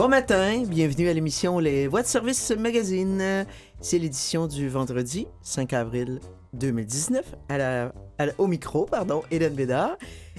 [0.00, 3.44] Bon matin, bienvenue à l'émission Les Voix de service magazine.
[3.82, 6.20] C'est l'édition du vendredi 5 avril
[6.52, 7.92] 2019 à la,
[8.38, 9.96] au micro, pardon, Hélène Bédard.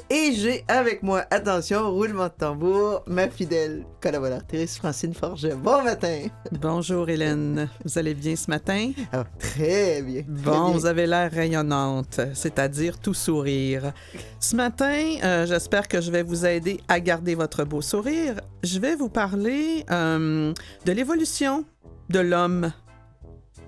[0.10, 5.56] Et j'ai avec moi, attention, roulement de tambour, ma fidèle collaboratrice Francine Forget.
[5.56, 6.28] Bon matin!
[6.52, 8.92] Bonjour Hélène, vous allez bien ce matin?
[9.12, 10.24] Ah, très bien.
[10.28, 13.94] bon, vous avez l'air rayonnante, c'est-à-dire tout sourire.
[14.40, 18.36] Ce matin, euh, j'espère que je vais vous aider à garder votre beau sourire.
[18.64, 20.54] Je vais vous parler euh,
[20.86, 21.66] de l'évolution
[22.10, 22.72] de l'homme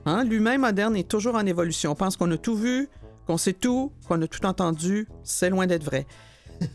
[0.06, 0.24] Hein?
[0.24, 1.92] L'humain moderne est toujours en évolution.
[1.92, 2.90] On pense qu'on a tout vu,
[3.26, 5.08] qu'on sait tout, qu'on a tout entendu.
[5.24, 6.06] C'est loin d'être vrai.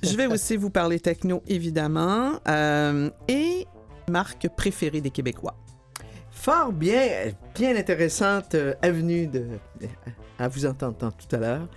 [0.02, 3.66] Je vais aussi vous parler techno, évidemment, euh, et
[4.10, 5.56] marque préférée des Québécois.
[6.30, 9.46] Fort bien, bien intéressante euh, avenue de,
[10.38, 11.68] à vous entendre tout à l'heure.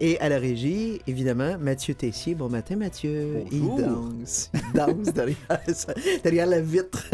[0.00, 2.34] Et à la régie, évidemment, Mathieu Tessier.
[2.34, 3.42] Bon matin, Mathieu.
[3.50, 4.50] Il danse.
[4.54, 7.04] Il danse derrière, la vitre.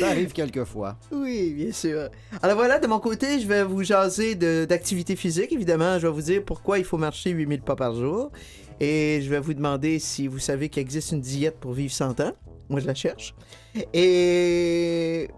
[0.00, 0.98] Ça arrive quelquefois.
[1.10, 2.10] Oui, bien sûr.
[2.42, 4.34] Alors voilà, de mon côté, je vais vous jaser
[4.66, 5.52] d'activité physique.
[5.52, 8.30] Évidemment, je vais vous dire pourquoi il faut marcher 8000 pas par jour.
[8.78, 12.20] Et je vais vous demander si vous savez qu'il existe une diète pour vivre 100
[12.20, 12.32] ans.
[12.68, 13.34] Moi, je la cherche.
[13.94, 15.28] Et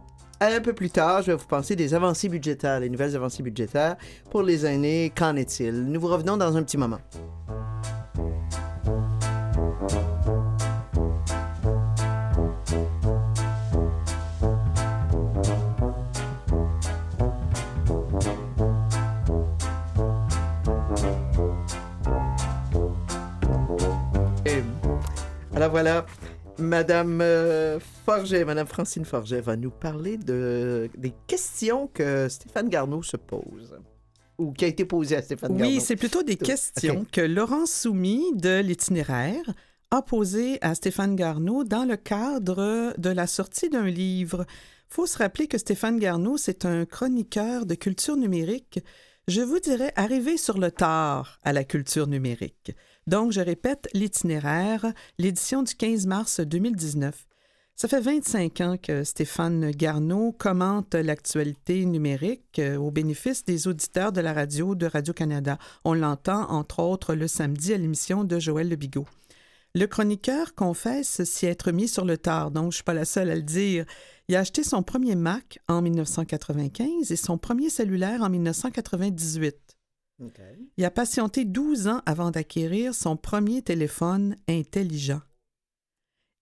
[0.41, 3.97] un peu plus tard, je vais vous penser des avancées budgétaires, les nouvelles avancées budgétaires
[4.31, 5.13] pour les années.
[5.15, 5.85] Qu'en est-il?
[5.85, 6.99] Nous vous revenons dans un petit moment.
[25.59, 26.07] alors voilà,
[26.59, 33.03] Madame euh, Forget, Madame Francine Forget va nous parler de, des questions que Stéphane Garneau
[33.03, 33.79] se pose
[34.39, 35.73] ou qui a été posé à Stéphane Garneau.
[35.73, 39.53] Oui, c'est plutôt des questions que Laurent Soumy de l'itinéraire
[39.91, 44.45] a posées à Stéphane Garneau dans le cadre de la sortie d'un livre.
[44.91, 48.81] Il faut se rappeler que Stéphane Garneau, c'est un chroniqueur de culture numérique,
[49.29, 52.73] je vous dirais arrivé sur le tard à la culture numérique.
[53.09, 57.27] Donc, je répète, l'itinéraire, l'édition du 15 mars 2019.
[57.75, 64.13] Ça fait 25 ans que Stéphane Garneau commente l'actualité numérique euh, au bénéfice des auditeurs
[64.13, 65.57] de la radio de Radio-Canada.
[65.87, 69.07] On l'entend, entre autres, le samedi à l'émission de Joël Le Bigot.
[69.75, 73.07] Le chroniqueur confesse s'y être mis sur le tard, donc je ne suis pas la
[73.07, 73.87] seule à le dire.
[74.29, 79.78] Il a acheté son premier Mac en 1995 et son premier cellulaire en 1998.
[80.77, 85.21] Il a patienté 12 ans avant d'acquérir son premier téléphone intelligent.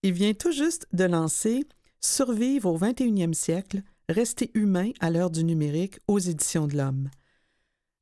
[0.03, 1.67] Il vient tout juste de lancer
[1.99, 7.09] Survivre au 21e siècle, rester humain à l'heure du numérique aux éditions de l'Homme.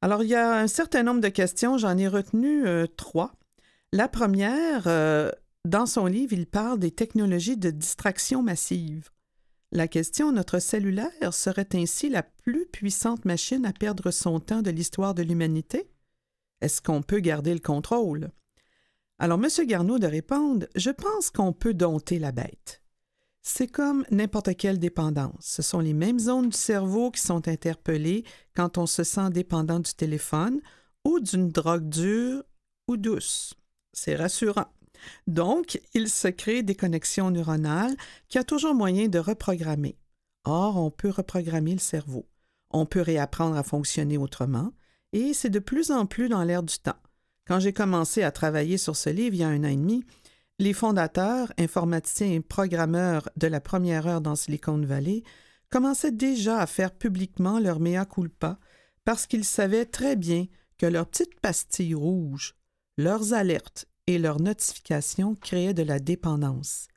[0.02, 3.34] Alors, il y a un certain nombre de questions, j'en ai retenu euh, trois.
[3.94, 5.32] La première, euh,
[5.64, 9.10] dans son livre, il parle des technologies de distraction massive.
[9.76, 14.70] La question, notre cellulaire serait ainsi la plus puissante machine à perdre son temps de
[14.70, 15.92] l'histoire de l'humanité?
[16.62, 18.32] Est-ce qu'on peut garder le contrôle?
[19.20, 19.50] Alors, M.
[19.68, 22.84] Garneau de répondre Je pense qu'on peut dompter la bête.
[23.42, 25.42] C'est comme n'importe quelle dépendance.
[25.42, 28.24] Ce sont les mêmes zones du cerveau qui sont interpellées
[28.56, 30.62] quand on se sent dépendant du téléphone
[31.04, 32.44] ou d'une drogue dure
[32.88, 33.56] ou douce.
[33.92, 34.72] C'est rassurant.
[35.28, 37.96] Donc, il se crée des connexions neuronales
[38.30, 39.98] qui a toujours moyen de reprogrammer.
[40.44, 42.28] Or, on peut reprogrammer le cerveau.
[42.72, 44.74] On peut réapprendre à fonctionner autrement,
[45.14, 47.00] et c'est de plus en plus dans l'air du temps.
[47.48, 50.04] Quand j'ai commencé à travailler sur ce livre il y a un an et demi,
[50.58, 55.24] les fondateurs, informaticiens et programmeurs de la première heure dans Silicon Valley
[55.70, 58.58] commençaient déjà à faire publiquement leur mea culpa
[59.04, 62.56] parce qu'ils savaient très bien que leurs petites pastilles rouges,
[62.98, 66.88] leurs alertes et leurs notifications créaient de la dépendance.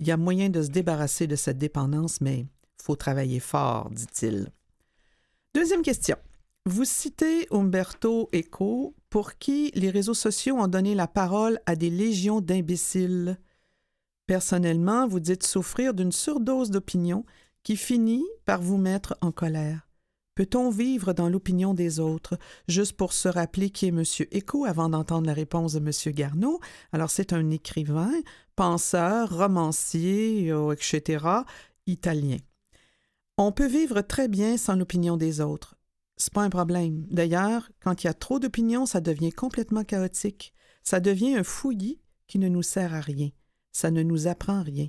[0.00, 3.90] Il y a moyen de se débarrasser de cette dépendance, mais il faut travailler fort,
[3.90, 4.52] dit-il.
[5.54, 6.16] Deuxième question.
[6.66, 11.90] Vous citez Umberto Eco, pour qui les réseaux sociaux ont donné la parole à des
[11.90, 13.38] légions d'imbéciles.
[14.26, 17.24] Personnellement, vous dites souffrir d'une surdose d'opinion
[17.62, 19.85] qui finit par vous mettre en colère.
[20.36, 22.38] Peut-on vivre dans l'opinion des autres,
[22.68, 24.04] juste pour se rappeler qui est M.
[24.34, 26.14] Eco avant d'entendre la réponse de M.
[26.14, 26.60] Garneau?
[26.92, 28.12] Alors, c'est un écrivain,
[28.54, 31.24] penseur, romancier, euh, etc.,
[31.86, 32.36] italien.
[33.38, 35.76] On peut vivre très bien sans l'opinion des autres.
[36.18, 37.06] C'est pas un problème.
[37.10, 40.52] D'ailleurs, quand il y a trop d'opinions, ça devient complètement chaotique.
[40.82, 43.30] Ça devient un fouillis qui ne nous sert à rien.
[43.72, 44.88] Ça ne nous apprend rien.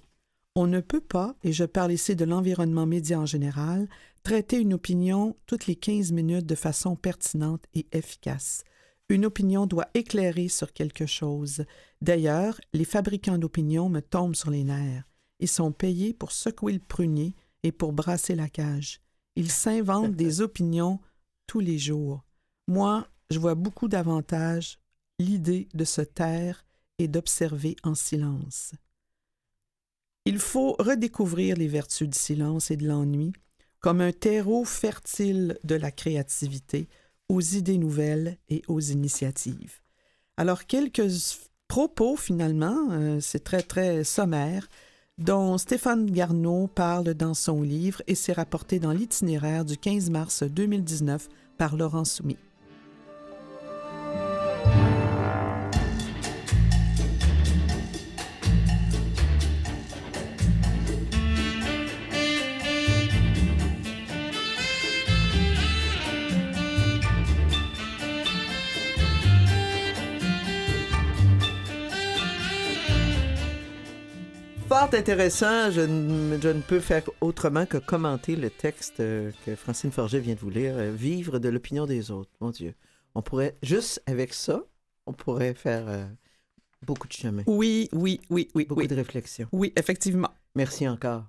[0.59, 3.88] On ne peut pas, et je parle ici de l'environnement média en général,
[4.24, 8.63] traiter une opinion toutes les 15 minutes de façon pertinente et efficace.
[9.07, 11.63] Une opinion doit éclairer sur quelque chose.
[12.01, 15.07] D'ailleurs, les fabricants d'opinion me tombent sur les nerfs.
[15.39, 19.00] Ils sont payés pour secouer le prunier et pour brasser la cage.
[19.36, 21.00] Ils s'inventent des opinions
[21.45, 22.25] tous les jours.
[22.68, 24.80] Moi, je vois beaucoup d'avantages
[25.19, 26.65] l'idée de se taire
[26.98, 28.74] et d'observer en silence.
[30.27, 33.31] Il faut redécouvrir les vertus du silence et de l'ennui
[33.79, 36.89] comme un terreau fertile de la créativité,
[37.29, 39.79] aux idées nouvelles et aux initiatives.
[40.35, 41.07] Alors, quelques
[41.69, 44.68] propos, finalement, euh, c'est très, très sommaire,
[45.18, 50.44] dont Stéphane Garneau parle dans son livre et c'est rapporté dans l'itinéraire du 15 mars
[50.44, 52.35] 2019 par Laurent Soumy.
[74.77, 75.71] Fort intéressant.
[75.71, 80.39] Je, ne peux faire autrement que commenter le texte euh, que Francine Forget vient de
[80.39, 80.75] vous lire.
[80.77, 82.29] Euh, Vivre de l'opinion des autres.
[82.41, 82.75] Mon Dieu.
[83.15, 84.62] On pourrait, juste avec ça,
[85.07, 86.06] on pourrait faire euh,
[86.85, 87.41] beaucoup de chemin.
[87.47, 88.65] Oui, oui, oui, oui.
[88.65, 89.47] Beaucoup de réflexion.
[89.51, 90.29] Oui, effectivement.
[90.53, 91.24] Merci encore.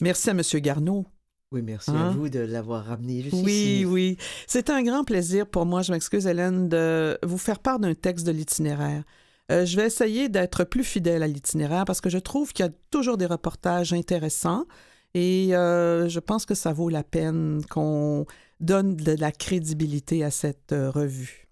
[0.00, 0.40] Merci à M.
[0.62, 1.04] Garneau.
[1.52, 2.10] Oui, merci à hein?
[2.12, 3.44] vous de l'avoir ramené jusqu'ici.
[3.44, 4.16] Oui, oui.
[4.46, 8.26] C'est un grand plaisir pour moi, je m'excuse Hélène, de vous faire part d'un texte
[8.26, 9.04] de l'itinéraire.
[9.50, 12.68] Euh, je vais essayer d'être plus fidèle à l'itinéraire parce que je trouve qu'il y
[12.68, 14.64] a toujours des reportages intéressants
[15.12, 18.26] et euh, je pense que ça vaut la peine qu'on
[18.60, 21.48] donne de la crédibilité à cette euh, revue.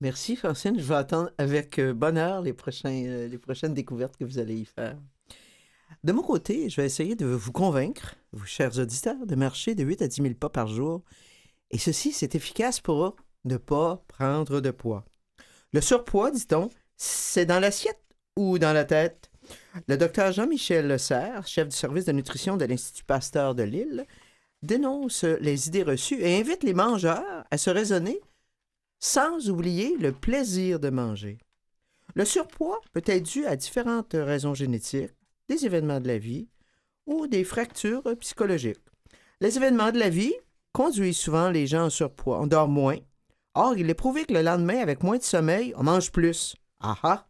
[0.00, 0.78] Merci, Francine.
[0.78, 2.54] Je vais attendre avec bonheur les,
[3.28, 4.98] les prochaines découvertes que vous allez y faire.
[6.04, 9.84] De mon côté, je vais essayer de vous convaincre, vous chers auditeurs, de marcher de
[9.84, 11.02] 8 à 10 000 pas par jour.
[11.70, 15.04] Et ceci, c'est efficace pour ne pas prendre de poids.
[15.72, 18.00] Le surpoids, dit-on, c'est dans l'assiette
[18.36, 19.30] ou dans la tête?
[19.88, 24.06] Le docteur Jean-Michel Lesserre, chef du service de nutrition de l'Institut Pasteur de Lille,
[24.62, 28.20] dénonce les idées reçues et invite les mangeurs à se raisonner
[28.98, 31.38] sans oublier le plaisir de manger.
[32.14, 35.12] Le surpoids peut être dû à différentes raisons génétiques,
[35.48, 36.48] des événements de la vie
[37.06, 38.80] ou des fractures psychologiques.
[39.40, 40.34] Les événements de la vie
[40.72, 42.40] conduisent souvent les gens en surpoids.
[42.40, 42.96] On dort moins.
[43.54, 46.56] Or, il est prouvé que le lendemain, avec moins de sommeil, on mange plus.
[46.80, 47.28] Ah ah!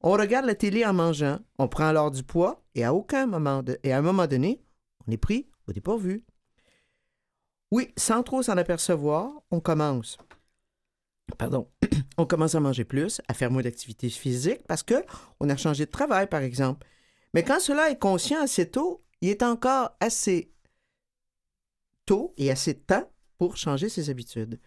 [0.00, 3.62] On regarde la télé en mangeant, on prend alors du poids et à aucun moment
[3.82, 4.62] et à un moment donné,
[5.06, 6.24] on est pris au dépourvu.
[7.70, 10.16] Oui, sans trop s'en apercevoir, on commence.
[11.36, 11.68] Pardon,
[12.16, 15.04] on commence à manger plus, à faire moins d'activité physique parce que
[15.40, 16.86] on a changé de travail, par exemple.
[17.34, 20.52] Mais quand cela est conscient assez tôt, il est encore assez
[22.06, 24.58] tôt et assez de temps pour changer ses habitudes.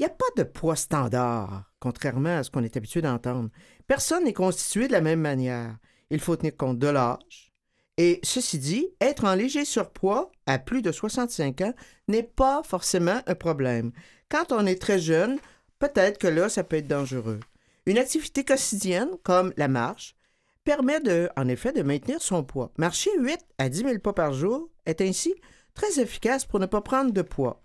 [0.00, 3.50] Il n'y a pas de poids standard, contrairement à ce qu'on est habitué d'entendre.
[3.86, 5.76] Personne n'est constitué de la même manière.
[6.08, 7.52] Il faut tenir compte de l'âge.
[7.98, 11.74] Et ceci dit, être en léger surpoids à plus de 65 ans
[12.08, 13.92] n'est pas forcément un problème.
[14.30, 15.38] Quand on est très jeune,
[15.78, 17.40] peut-être que là, ça peut être dangereux.
[17.84, 20.16] Une activité quotidienne, comme la marche,
[20.64, 22.72] permet de, en effet de maintenir son poids.
[22.78, 25.34] Marcher 8 à 10 000 pas par jour est ainsi
[25.74, 27.60] très efficace pour ne pas prendre de poids.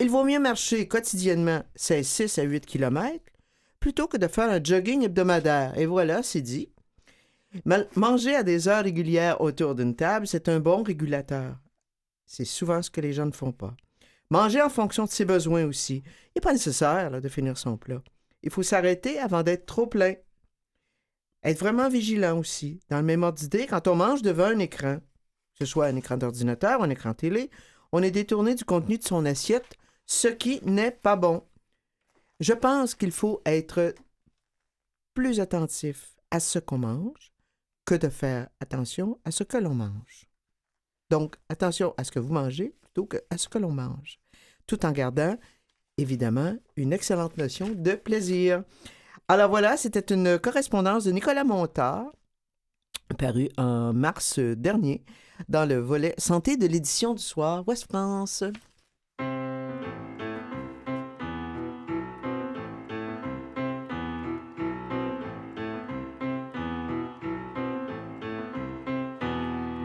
[0.00, 3.20] Il vaut mieux marcher quotidiennement 6 à 8 km
[3.80, 5.78] plutôt que de faire un jogging hebdomadaire.
[5.78, 6.70] Et voilà, c'est dit.
[7.94, 11.56] Manger à des heures régulières autour d'une table, c'est un bon régulateur.
[12.26, 13.76] C'est souvent ce que les gens ne font pas.
[14.30, 16.02] Manger en fonction de ses besoins aussi.
[16.04, 18.02] Il n'est pas nécessaire de finir son plat.
[18.42, 20.14] Il faut s'arrêter avant d'être trop plein.
[21.44, 22.80] Être vraiment vigilant aussi.
[22.90, 25.96] Dans le même ordre d'idée, quand on mange devant un écran, que ce soit un
[25.96, 27.50] écran d'ordinateur ou un écran télé,
[27.92, 29.76] on est détourné du contenu de son assiette,
[30.06, 31.42] ce qui n'est pas bon.
[32.40, 33.94] Je pense qu'il faut être
[35.14, 37.32] plus attentif à ce qu'on mange
[37.84, 40.28] que de faire attention à ce que l'on mange.
[41.08, 44.18] Donc, attention à ce que vous mangez plutôt qu'à ce que l'on mange,
[44.66, 45.36] tout en gardant,
[45.96, 48.64] évidemment, une excellente notion de plaisir.
[49.28, 52.12] Alors voilà, c'était une correspondance de Nicolas Montard,
[53.14, 55.02] parue en mars dernier
[55.48, 58.44] dans le volet santé de l'édition du soir Ouest France.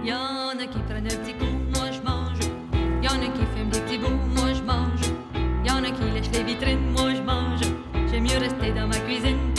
[0.04, 2.40] Y en a qui prennent un petit coup, moi je mange.
[3.04, 5.02] Y en a qui fument des petits bouts, moi je mange.
[5.66, 7.62] Y en a qui lèchent les vitrines, moi je mange.
[8.10, 9.51] J'aime mieux rester dans ma cuisine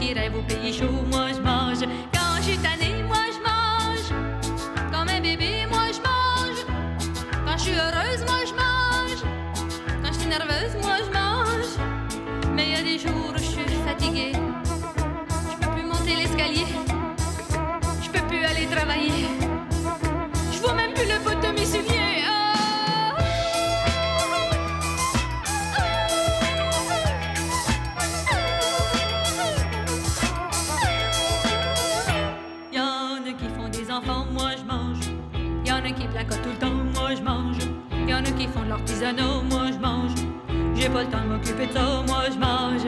[0.00, 0.59] a qui rêvent au
[38.90, 40.14] l'artisanat, moi je mange.
[40.74, 42.82] J'ai pas le temps de m'occuper de ça, moi je mange.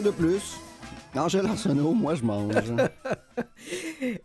[0.00, 0.56] Dire de plus?
[1.14, 2.54] Angèle Arsenault, moi je mange.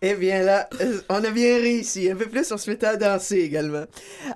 [0.01, 2.09] Eh bien là, euh, on a bien réussi.
[2.09, 3.85] Un peu plus, on se mettait à danser également.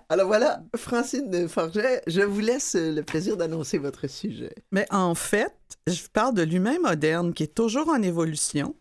[0.09, 4.55] Alors voilà, Francine Forget, je vous laisse le plaisir d'annoncer votre sujet.
[4.71, 5.53] Mais en fait,
[5.87, 8.75] je parle de l'humain moderne qui est toujours en évolution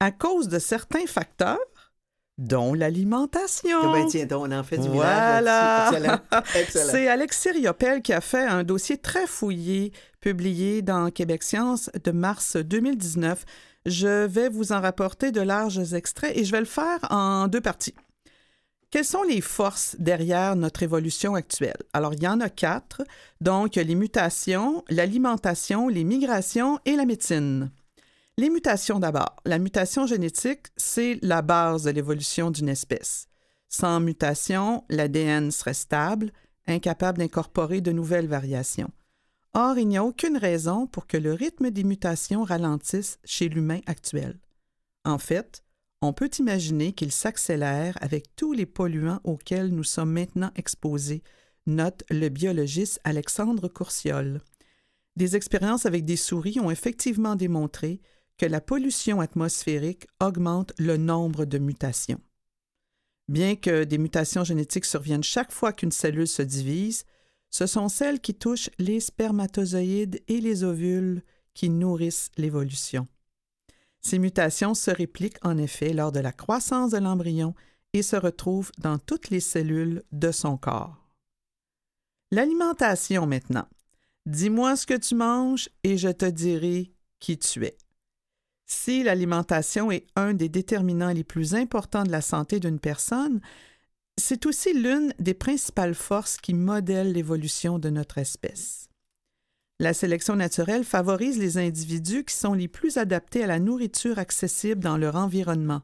[0.00, 1.58] à cause de certains facteurs,
[2.38, 3.78] dont l'alimentation.
[3.82, 5.90] Eh ben, tiens, donc, on en fait du Voilà.
[5.92, 6.20] Excellent.
[6.54, 6.90] Excellent.
[6.90, 9.92] C'est Alexis Riopel qui a fait un dossier très fouillé,
[10.26, 13.44] publié dans Québec Science de mars 2019.
[13.86, 17.60] Je vais vous en rapporter de larges extraits et je vais le faire en deux
[17.60, 17.94] parties.
[18.90, 21.76] Quelles sont les forces derrière notre évolution actuelle?
[21.92, 23.04] Alors, il y en a quatre,
[23.40, 27.70] donc les mutations, l'alimentation, les migrations et la médecine.
[28.36, 29.36] Les mutations d'abord.
[29.44, 33.28] La mutation génétique, c'est la base de l'évolution d'une espèce.
[33.68, 36.32] Sans mutation, l'ADN serait stable,
[36.66, 38.90] incapable d'incorporer de nouvelles variations.
[39.58, 43.80] Or, il n'y a aucune raison pour que le rythme des mutations ralentisse chez l'humain
[43.86, 44.38] actuel.
[45.06, 45.64] En fait,
[46.02, 51.22] on peut imaginer qu'il s'accélère avec tous les polluants auxquels nous sommes maintenant exposés,
[51.66, 54.42] note le biologiste Alexandre Courciol.
[55.16, 58.02] Des expériences avec des souris ont effectivement démontré
[58.36, 62.20] que la pollution atmosphérique augmente le nombre de mutations.
[63.28, 67.06] Bien que des mutations génétiques surviennent chaque fois qu'une cellule se divise,
[67.50, 71.22] ce sont celles qui touchent les spermatozoïdes et les ovules
[71.54, 73.08] qui nourrissent l'évolution.
[74.00, 77.54] Ces mutations se répliquent en effet lors de la croissance de l'embryon
[77.92, 81.06] et se retrouvent dans toutes les cellules de son corps.
[82.30, 83.66] L'alimentation maintenant.
[84.26, 87.78] Dis-moi ce que tu manges et je te dirai qui tu es.
[88.66, 93.40] Si l'alimentation est un des déterminants les plus importants de la santé d'une personne,
[94.18, 98.88] c'est aussi l'une des principales forces qui modèlent l'évolution de notre espèce.
[99.78, 104.80] La sélection naturelle favorise les individus qui sont les plus adaptés à la nourriture accessible
[104.80, 105.82] dans leur environnement.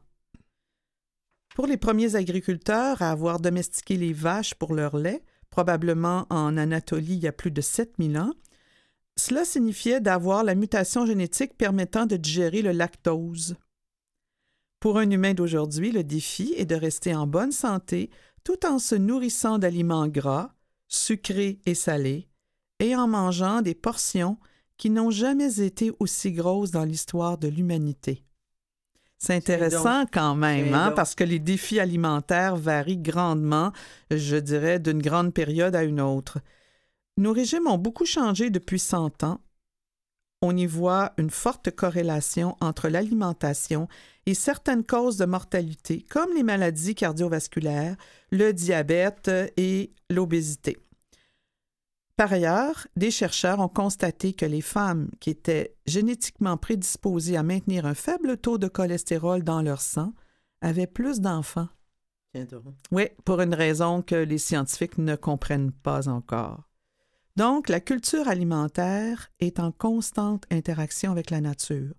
[1.53, 7.13] Pour les premiers agriculteurs à avoir domestiqué les vaches pour leur lait, probablement en Anatolie
[7.13, 8.33] il y a plus de 7000 ans,
[9.15, 13.55] cela signifiait d'avoir la mutation génétique permettant de digérer le lactose.
[14.83, 18.09] Pour un humain d'aujourd'hui, le défi est de rester en bonne santé
[18.43, 20.53] tout en se nourrissant d'aliments gras,
[20.89, 22.27] sucrés et salés,
[22.81, 24.37] et en mangeant des portions
[24.75, 28.25] qui n'ont jamais été aussi grosses dans l'histoire de l'humanité.
[29.19, 33.71] C'est intéressant quand même, hein, parce que les défis alimentaires varient grandement,
[34.11, 36.39] je dirais, d'une grande période à une autre.
[37.15, 39.39] Nos régimes ont beaucoup changé depuis 100 ans.
[40.45, 43.87] On y voit une forte corrélation entre l'alimentation
[44.25, 47.95] et certaines causes de mortalité, comme les maladies cardiovasculaires,
[48.29, 50.77] le diabète et l'obésité.
[52.17, 57.85] Par ailleurs, des chercheurs ont constaté que les femmes qui étaient génétiquement prédisposées à maintenir
[57.85, 60.11] un faible taux de cholestérol dans leur sang
[60.59, 61.69] avaient plus d'enfants.
[62.91, 66.67] Oui, pour une raison que les scientifiques ne comprennent pas encore.
[67.35, 71.93] Donc, la culture alimentaire est en constante interaction avec la nature.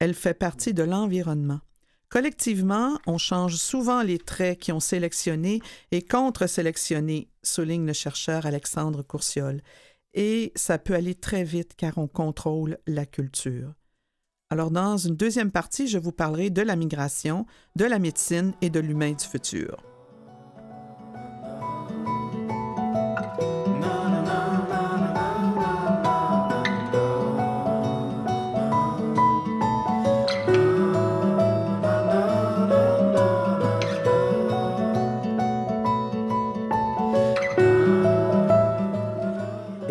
[0.00, 1.60] Elle fait partie de l'environnement.
[2.08, 5.60] Collectivement, on change souvent les traits qui ont sélectionné
[5.92, 9.60] et contre-sélectionné, souligne le chercheur Alexandre Courciol.
[10.14, 13.72] Et ça peut aller très vite car on contrôle la culture.
[14.50, 18.70] Alors, dans une deuxième partie, je vous parlerai de la migration, de la médecine et
[18.70, 19.76] de l'humain du futur.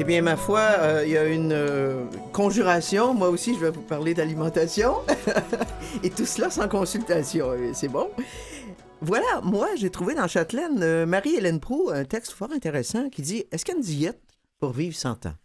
[0.06, 3.14] Bien, ma foi, euh, il y a une euh, conjuration.
[3.14, 4.96] Moi aussi, je vais vous parler d'alimentation.
[6.04, 7.54] Et tout cela sans consultation.
[7.54, 8.10] Eh C'est bon.
[9.02, 13.46] Voilà, moi, j'ai trouvé dans Châtelaine, euh, Marie-Hélène Proux, un texte fort intéressant qui dit
[13.52, 14.22] Est-ce qu'il y a une diète
[14.60, 15.36] pour vivre 100 ans?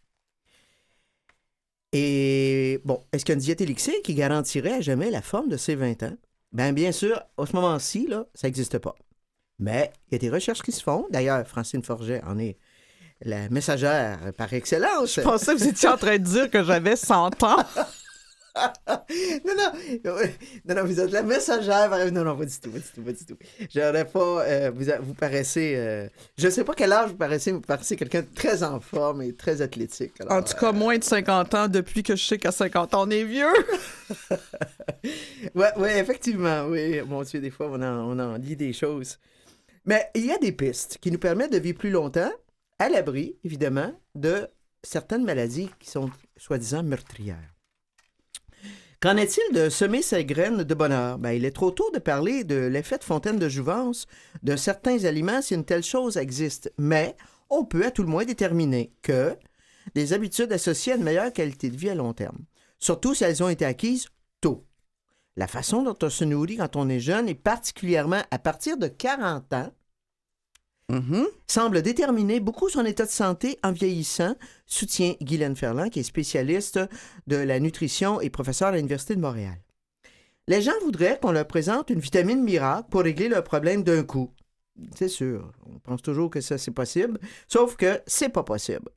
[1.93, 5.49] Et bon, est-ce qu'il y a une diète élixir qui garantirait à jamais la forme
[5.49, 6.17] de ces 20 ans?
[6.53, 8.95] Bien, bien sûr, à ce moment-ci, là, ça n'existe pas.
[9.59, 11.07] Mais il y a des recherches qui se font.
[11.11, 12.57] D'ailleurs, Francine Forget en est
[13.23, 15.15] la messagère par excellence.
[15.17, 17.57] Je pensais que vous étiez en train de dire que j'avais 100 ans.
[18.97, 19.73] non, non,
[20.67, 21.91] non, non, vous êtes la messagère.
[22.13, 23.37] Non, non, pas du tout, pas du tout, pas du tout.
[23.73, 24.43] J'aurais pas.
[24.45, 25.75] euh, vous, vous paraissez.
[25.77, 27.53] euh, je sais pas quel âge vous paraissez.
[27.53, 30.15] Vous paraissez quelqu'un de très en forme et très athlétique.
[30.21, 33.07] Alors, En tout cas, moins de 50 ans depuis que je sais qu'à 50 ans,
[33.07, 33.47] on est vieux.
[34.33, 34.37] euh,
[35.55, 36.65] ouais, ouais, effectivement.
[36.67, 39.19] Oui, mon Dieu, des fois, on en, on en lit des choses.
[39.87, 42.31] Mais il y a des pistes qui nous permettent de vivre plus longtemps,
[42.81, 44.49] à l'abri, évidemment, de
[44.83, 47.55] certaines maladies qui sont soi-disant meurtrières.
[49.01, 51.19] Qu'en est-il de semer ses graines de bonheur?
[51.19, 54.07] Ben, il est trop tôt de parler de l'effet de fontaine de jouvence
[54.43, 57.17] de certains aliments si une telle chose existe, mais
[57.51, 59.37] on peut à tout le moins déterminer que
[59.95, 62.39] des habitudes associées à une meilleure qualité de vie à long terme,
[62.79, 64.09] surtout si elles ont été acquises
[64.41, 64.67] tôt.
[65.37, 68.89] La façon dont on se nourrit quand on est jeune et particulièrement à partir de
[68.89, 69.71] 40 ans
[71.47, 74.35] semble déterminer beaucoup son état de santé en vieillissant,
[74.67, 76.81] soutient Guylaine Ferland, qui est spécialiste
[77.27, 79.59] de la nutrition et professeur à l'Université de Montréal.
[80.49, 84.33] Les gens voudraient qu'on leur présente une vitamine miracle pour régler leurs problèmes d'un coup.
[84.97, 88.91] C'est sûr, on pense toujours que ça c'est possible, sauf que c'est pas possible.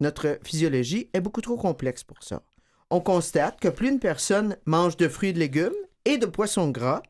[0.00, 2.42] Notre physiologie est beaucoup trop complexe pour ça.
[2.90, 5.72] On constate que plus une personne mange de fruits et de légumes
[6.04, 7.02] et de poissons gras,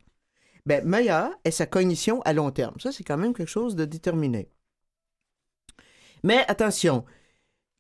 [0.66, 2.78] ben, meilleure est sa cognition à long terme.
[2.80, 4.50] Ça, c'est quand même quelque chose de déterminé.
[6.22, 7.04] Mais attention,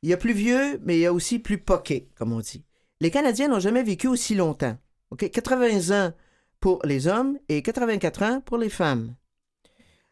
[0.02, 2.64] il y a plus vieux, mais il y a aussi plus poqué, comme on dit.
[3.00, 4.76] Les Canadiens n'ont jamais vécu aussi longtemps.
[5.10, 5.30] OK?
[5.30, 6.12] 80 ans
[6.60, 9.14] pour les hommes et 84 ans pour les femmes.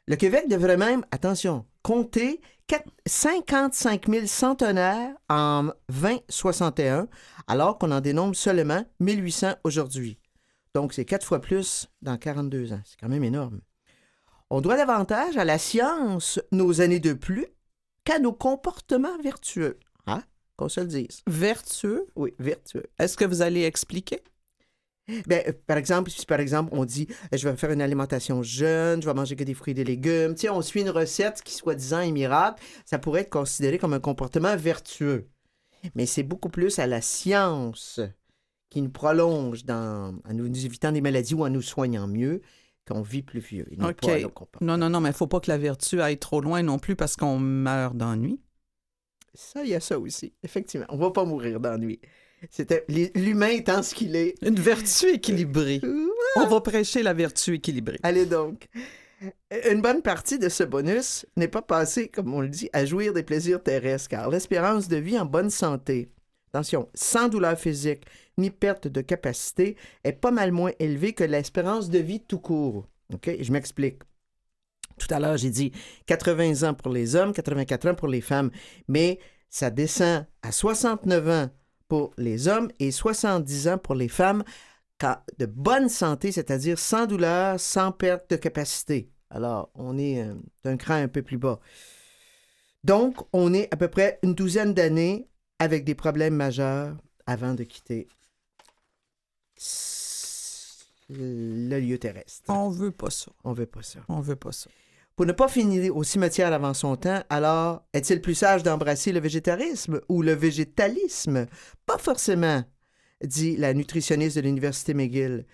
[0.06, 7.08] Le Québec devrait même, attention, compter 4 55 000 centenaires en 2061,
[7.46, 10.18] alors qu'on en dénombre seulement 1800 aujourd'hui.
[10.78, 12.80] Donc, c'est quatre fois plus dans 42 ans.
[12.84, 13.58] C'est quand même énorme.
[14.48, 17.48] On doit davantage à la science nos années de plus
[18.04, 19.80] qu'à nos comportements vertueux.
[20.06, 20.22] Hein?
[20.56, 21.22] Qu'on se le dise.
[21.26, 22.06] Vertueux?
[22.14, 22.84] Oui, vertueux.
[23.00, 24.22] Est-ce que vous allez expliquer?
[25.26, 28.44] Ben, euh, par exemple, si par exemple on dit euh, je vais faire une alimentation
[28.44, 30.90] jeune, je vais manger que des fruits et des légumes, tu sais, on suit une
[30.90, 35.26] recette qui soi-disant est miracle, ça pourrait être considéré comme un comportement vertueux.
[35.96, 38.00] Mais c'est beaucoup plus à la science
[38.70, 42.42] qui nous prolonge dans, en nous évitant des maladies ou en nous soignant mieux
[42.86, 43.66] qu'on vit plus vieux.
[43.70, 44.00] et non OK.
[44.00, 44.58] pas.
[44.60, 46.78] Non, non, non, mais il ne faut pas que la vertu aille trop loin non
[46.78, 48.40] plus parce qu'on meurt d'ennui.
[49.34, 50.32] Ça, il y a ça aussi.
[50.42, 52.00] Effectivement, on va pas mourir d'ennui.
[52.50, 54.34] C'était l'humain étant ce qu'il est.
[54.42, 55.80] Une vertu équilibrée.
[56.36, 57.98] On va prêcher la vertu équilibrée.
[58.02, 58.68] Allez donc.
[59.68, 63.12] Une bonne partie de ce bonus n'est pas passée, comme on le dit, à jouir
[63.12, 66.08] des plaisirs terrestres, car l'espérance de vie en bonne santé,
[66.52, 68.04] attention, sans douleur physique
[68.36, 72.86] ni perte de capacité, est pas mal moins élevée que l'espérance de vie tout court.
[73.24, 74.02] Je m'explique.
[74.98, 75.72] Tout à l'heure, j'ai dit
[76.06, 78.50] 80 ans pour les hommes, 84 ans pour les femmes,
[78.88, 81.50] mais ça descend à 69 ans
[81.88, 84.44] pour les hommes et 70 ans pour les femmes
[85.38, 89.10] de bonne santé, c'est-à-dire sans douleur, sans perte de capacité.
[89.30, 90.34] Alors, on est euh,
[90.64, 91.60] d'un cran un peu plus bas.
[92.84, 97.64] Donc, on est à peu près une douzaine d'années avec des problèmes majeurs avant de
[97.64, 98.08] quitter
[101.10, 102.44] le lieu terrestre.
[102.48, 103.32] On veut pas ça.
[103.44, 104.00] On veut pas ça.
[104.08, 104.70] On veut pas ça.
[105.16, 109.18] Pour ne pas finir au cimetière avant son temps, alors est-il plus sage d'embrasser le
[109.18, 111.46] végétarisme ou le végétalisme?
[111.86, 112.62] Pas forcément,
[113.24, 115.44] dit la nutritionniste de l'Université McGill.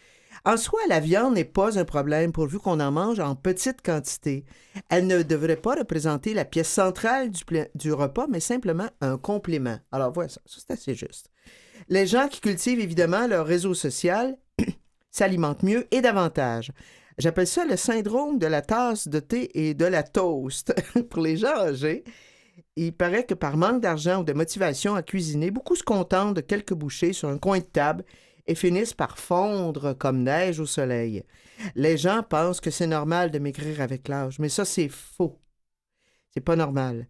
[0.46, 4.44] En soi, la viande n'est pas un problème pourvu qu'on en mange en petite quantité.
[4.90, 7.30] Elle ne devrait pas représenter la pièce centrale
[7.74, 9.78] du, repas, mais simplement un complément.
[9.90, 11.30] Alors voilà, ça, c'est assez juste.
[11.88, 14.36] Les gens qui cultivent évidemment leur réseau social
[15.10, 16.72] s'alimentent mieux et davantage.
[17.16, 20.74] J'appelle ça le syndrome de la tasse de thé et de la toast.
[21.08, 22.04] Pour les gens âgés,
[22.76, 26.42] il paraît que par manque d'argent ou de motivation à cuisiner, beaucoup se contentent de
[26.42, 28.04] quelques bouchées sur un coin de table
[28.46, 31.24] et finissent par fondre comme neige au soleil.
[31.74, 35.38] Les gens pensent que c'est normal de maigrir avec l'âge, mais ça, c'est faux.
[36.30, 37.08] C'est pas normal.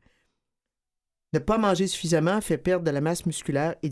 [1.33, 3.91] Ne pas manger suffisamment fait perdre de la masse musculaire et,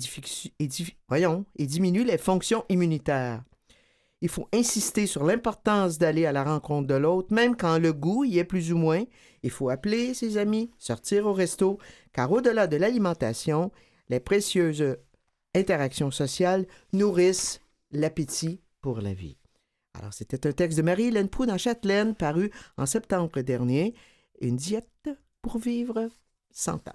[0.60, 3.42] et diminue les fonctions immunitaires.
[4.20, 8.24] Il faut insister sur l'importance d'aller à la rencontre de l'autre, même quand le goût
[8.24, 9.02] y est plus ou moins.
[9.42, 11.78] Il faut appeler ses amis, sortir au resto,
[12.12, 13.72] car au-delà de l'alimentation,
[14.08, 14.96] les précieuses
[15.54, 17.60] interactions sociales nourrissent
[17.90, 19.36] l'appétit pour la vie.
[19.94, 23.94] Alors, c'était un texte de Marie-Hélène Proux dans Châtelaine, paru en septembre dernier.
[24.40, 25.10] Une diète
[25.42, 26.08] pour vivre
[26.50, 26.92] 100 ans.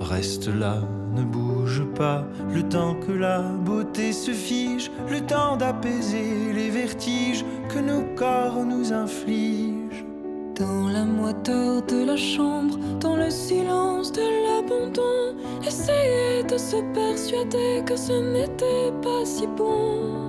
[0.00, 6.52] Reste là, ne bouge pas, le temps que la beauté se fige, le temps d'apaiser
[6.52, 10.04] les vertiges que nos corps nous infligent.
[10.58, 17.82] Dans la moiteur de la chambre, dans le silence de l'abandon, essayer de se persuader
[17.86, 20.25] que ce n'était pas si bon.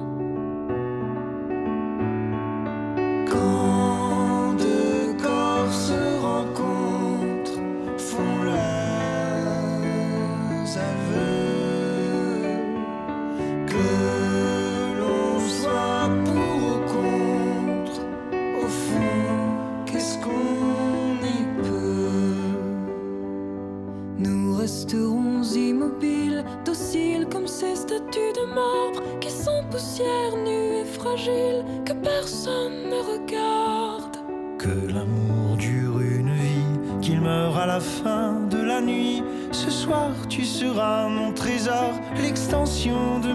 [37.87, 39.23] Fin de la nuit.
[39.51, 43.26] Ce soir, tu seras mon trésor, l'extension de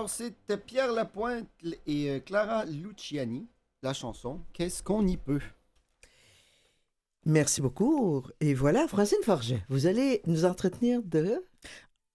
[0.00, 1.46] Alors, c'était Pierre Lapointe
[1.86, 3.46] et euh, Clara Luciani,
[3.82, 5.42] la chanson Qu'est-ce qu'on y peut?
[7.26, 8.24] Merci beaucoup.
[8.40, 11.44] Et voilà, Francine Forget, vous allez nous entretenir de...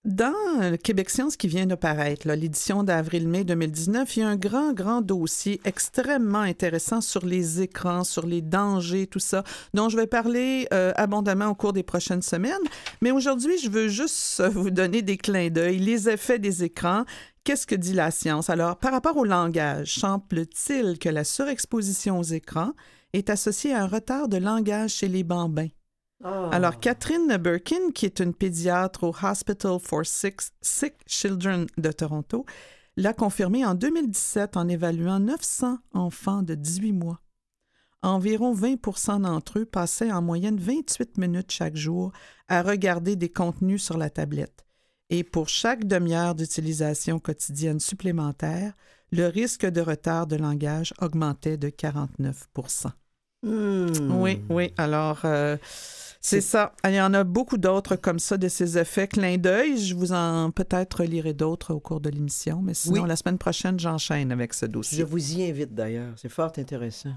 [0.05, 4.71] Dans Québec Science qui vient de paraître, l'édition d'avril-mai 2019, il y a un grand,
[4.71, 10.05] grand dossier extrêmement intéressant sur les écrans, sur les dangers, tout ça, dont je vais
[10.05, 12.53] parler euh, abondamment au cours des prochaines semaines.
[13.01, 17.03] Mais aujourd'hui, je veux juste vous donner des clins d'œil, les effets des écrans.
[17.43, 18.51] Qu'est-ce que dit la science?
[18.51, 22.73] Alors, par rapport au langage, semble-t-il que la surexposition aux écrans
[23.13, 25.69] est associée à un retard de langage chez les bambins.
[26.23, 26.49] Ah.
[26.51, 32.45] Alors, Catherine Birkin, qui est une pédiatre au Hospital for Sick, Sick Children de Toronto,
[32.97, 37.19] l'a confirmé en 2017 en évaluant 900 enfants de 18 mois.
[38.01, 42.11] Environ 20% d'entre eux passaient en moyenne 28 minutes chaque jour
[42.47, 44.65] à regarder des contenus sur la tablette.
[45.09, 48.73] Et pour chaque demi-heure d'utilisation quotidienne supplémentaire,
[49.11, 52.47] le risque de retard de langage augmentait de 49
[53.43, 54.11] Hmm.
[54.21, 54.73] Oui, oui.
[54.77, 55.57] Alors, euh,
[56.21, 56.71] c'est ça.
[56.83, 59.77] Il y en a beaucoup d'autres comme ça, de ces effets clin d'œil.
[59.77, 63.07] Je vous en peut-être lirai d'autres au cours de l'émission, mais sinon, Oui.
[63.07, 65.03] la semaine prochaine, j'enchaîne avec ce Je dossier.
[65.03, 66.13] vous y invite d'ailleurs.
[66.17, 67.11] C'est fort intéressant.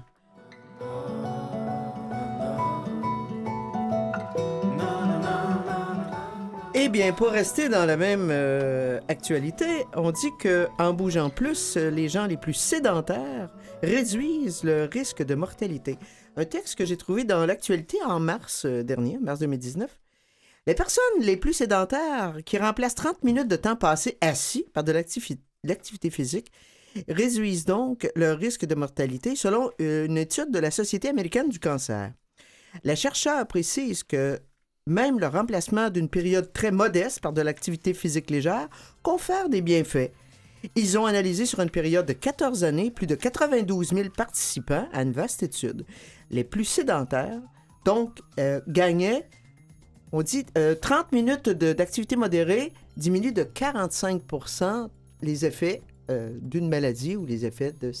[6.89, 11.77] Eh bien, pour rester dans la même euh, actualité, on dit que en bougeant plus,
[11.77, 15.99] euh, les gens les plus sédentaires réduisent le risque de mortalité.
[16.35, 19.99] Un texte que j'ai trouvé dans l'actualité en mars euh, dernier, mars 2019.
[20.65, 24.91] Les personnes les plus sédentaires qui remplacent 30 minutes de temps passé assis par de
[24.91, 26.51] l'activi- l'activité physique
[27.07, 32.13] réduisent donc leur risque de mortalité selon une étude de la Société américaine du cancer.
[32.83, 34.39] Les chercheurs précisent que
[34.89, 38.67] même le remplacement d'une période très modeste par de l'activité physique légère
[39.03, 40.11] confère des bienfaits.
[40.75, 45.03] Ils ont analysé sur une période de 14 années plus de 92 000 participants à
[45.03, 45.85] une vaste étude.
[46.31, 47.39] Les plus sédentaires,
[47.85, 49.25] donc, euh, gagnaient,
[50.11, 54.89] on dit, euh, 30 minutes de- d'activité modérée diminuent de 45%
[55.21, 57.91] les effets euh, d'une maladie ou les effets de...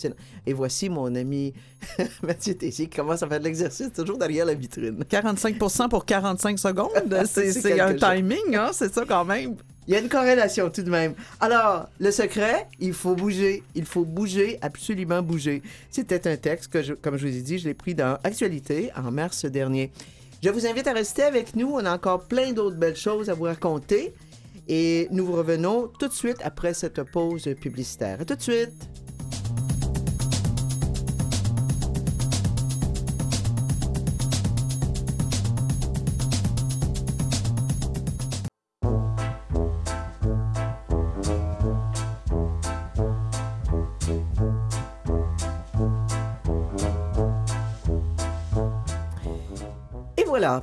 [0.45, 1.53] Et voici mon ami
[2.23, 5.03] Mathieu Tessier qui commence à faire de l'exercice toujours derrière la vitrine.
[5.09, 6.89] 45% pour 45 secondes,
[7.25, 7.99] c'est un chose.
[8.01, 8.71] timing, hein?
[8.73, 9.55] c'est ça quand même.
[9.87, 11.13] Il y a une corrélation tout de même.
[11.39, 13.63] Alors, le secret, il faut bouger.
[13.73, 15.63] Il faut bouger, absolument bouger.
[15.89, 18.91] C'était un texte que, je- comme je vous ai dit, je l'ai pris dans Actualité
[18.95, 19.91] en mars dernier.
[20.43, 21.69] Je vous invite à rester avec nous.
[21.73, 24.13] On a encore plein d'autres belles choses à vous raconter.
[24.71, 28.23] Et nous vous revenons tout de suite après cette pause publicitaire.
[28.23, 28.69] Tout de suite.
[50.15, 50.61] Et voilà,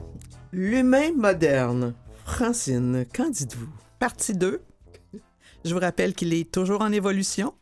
[0.53, 1.95] l'humain moderne.
[2.25, 3.86] Francine, qu'en dites-vous?
[3.99, 4.61] Partie 2.
[5.65, 7.55] Je vous rappelle qu'il est toujours en évolution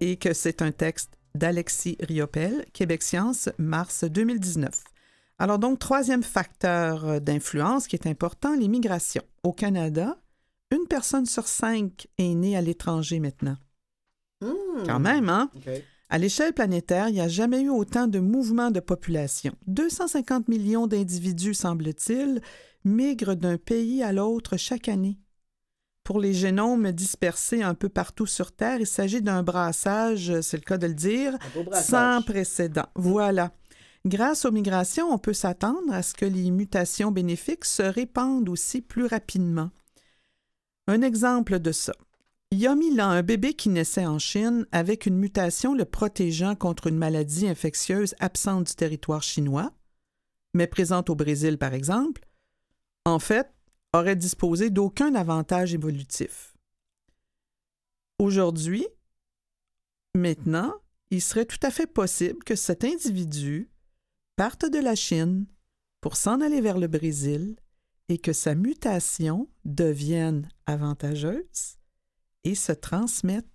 [0.00, 4.72] et que c'est un texte d'Alexis Riopel, Québec Science, mars 2019.
[5.38, 9.22] Alors donc, troisième facteur d'influence qui est important, l'immigration.
[9.44, 10.16] Au Canada,
[10.72, 13.56] une personne sur cinq est née à l'étranger maintenant.
[14.40, 14.84] Hmm.
[14.84, 15.50] Quand même, hein?
[16.08, 19.54] À l'échelle planétaire, il n'y a jamais eu autant de mouvements de population.
[19.68, 22.42] 250 millions d'individus, semble-t-il,
[22.84, 25.21] migrent d'un pays à l'autre chaque année.
[26.04, 30.62] Pour les génomes dispersés un peu partout sur Terre, il s'agit d'un brassage, c'est le
[30.62, 31.38] cas de le dire,
[31.72, 32.86] sans précédent.
[32.96, 33.52] Voilà.
[34.04, 38.80] Grâce aux migrations, on peut s'attendre à ce que les mutations bénéfiques se répandent aussi
[38.80, 39.70] plus rapidement.
[40.88, 41.92] Un exemple de ça.
[42.50, 45.84] Il y a mille ans, un bébé qui naissait en Chine avec une mutation le
[45.84, 49.70] protégeant contre une maladie infectieuse absente du territoire chinois,
[50.52, 52.26] mais présente au Brésil par exemple,
[53.04, 53.48] en fait,
[53.92, 56.54] aurait disposé d'aucun avantage évolutif.
[58.18, 58.86] Aujourd'hui,
[60.14, 60.74] maintenant,
[61.10, 63.70] il serait tout à fait possible que cet individu
[64.36, 65.46] parte de la Chine
[66.00, 67.56] pour s'en aller vers le Brésil
[68.08, 71.78] et que sa mutation devienne avantageuse
[72.44, 73.46] et se transmette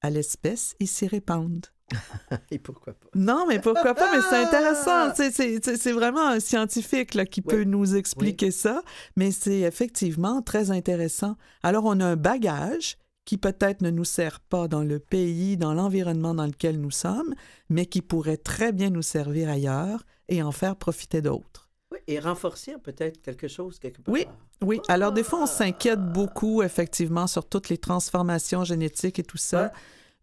[0.00, 1.66] à l'espèce et s'y répande.
[2.50, 3.08] Et pourquoi pas?
[3.14, 4.10] Non, mais pourquoi pas?
[4.14, 5.14] Mais c'est intéressant.
[5.14, 7.54] C'est- vraiment un scientifique là, qui Oui.
[7.54, 8.82] peut nous expliquer ça,
[9.16, 11.36] mais c'est effectivement très intéressant.
[11.62, 15.74] Alors, on a un bagage qui peut-être ne nous sert pas dans le pays, dans
[15.74, 17.34] l'environnement dans lequel nous sommes,
[17.68, 21.68] mais qui pourrait très bien nous servir ailleurs et en faire profiter d'autres.
[21.92, 24.12] Oui, et renforcer peut-être quelque chose quelque part.
[24.12, 24.26] Oui.
[24.64, 29.36] Oui, alors des fois, on s'inquiète beaucoup, effectivement, sur toutes les transformations génétiques et tout
[29.36, 29.70] ça, Ouais.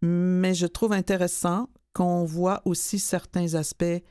[0.01, 4.01] Mais je trouve intéressant qu'on voit aussi certains aspects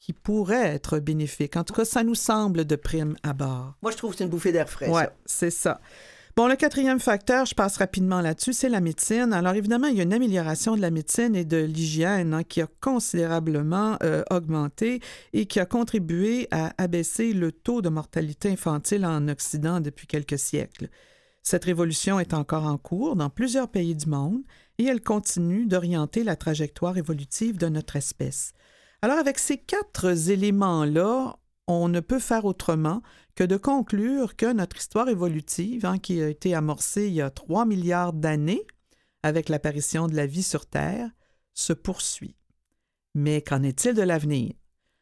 [0.00, 1.56] qui pourraient être bénéfiques.
[1.56, 3.74] En tout cas, ça nous semble de prime abord.
[3.82, 4.90] Moi, je trouve que c'est une bouffée d'air frais.
[4.92, 5.12] Ça.
[5.26, 5.80] c'est ça.
[6.38, 9.32] Bon, le quatrième facteur, je passe rapidement là-dessus, c'est la médecine.
[9.32, 12.60] Alors évidemment, il y a une amélioration de la médecine et de l'hygiène hein, qui
[12.60, 15.00] a considérablement euh, augmenté
[15.32, 20.38] et qui a contribué à abaisser le taux de mortalité infantile en Occident depuis quelques
[20.38, 20.90] siècles.
[21.42, 24.42] Cette révolution est encore en cours dans plusieurs pays du monde
[24.78, 28.52] et elle continue d'orienter la trajectoire évolutive de notre espèce.
[29.02, 31.36] Alors avec ces quatre éléments-là,
[31.66, 33.02] on ne peut faire autrement
[33.34, 37.30] que de conclure que notre histoire évolutive, hein, qui a été amorcée il y a
[37.30, 38.66] 3 milliards d'années
[39.22, 41.10] avec l'apparition de la vie sur Terre,
[41.54, 42.36] se poursuit.
[43.14, 44.54] Mais qu'en est-il de l'avenir?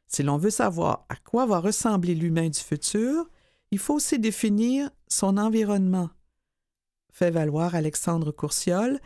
[0.08, 3.28] Si l'on veut savoir à quoi va ressembler l'humain du futur,
[3.70, 6.10] il faut aussi définir son environnement.
[7.12, 9.00] Fait valoir Alexandre Courciol,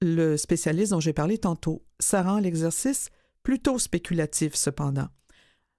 [0.00, 1.84] le spécialiste dont j'ai parlé tantôt.
[1.98, 3.10] Ça rend l'exercice
[3.42, 5.08] plutôt spéculatif cependant.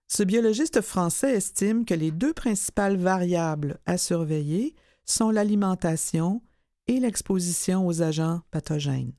[0.07, 4.75] Ce biologiste français estime que les deux principales variables à surveiller
[5.05, 6.41] sont l'alimentation
[6.87, 9.13] et l'exposition aux agents pathogènes.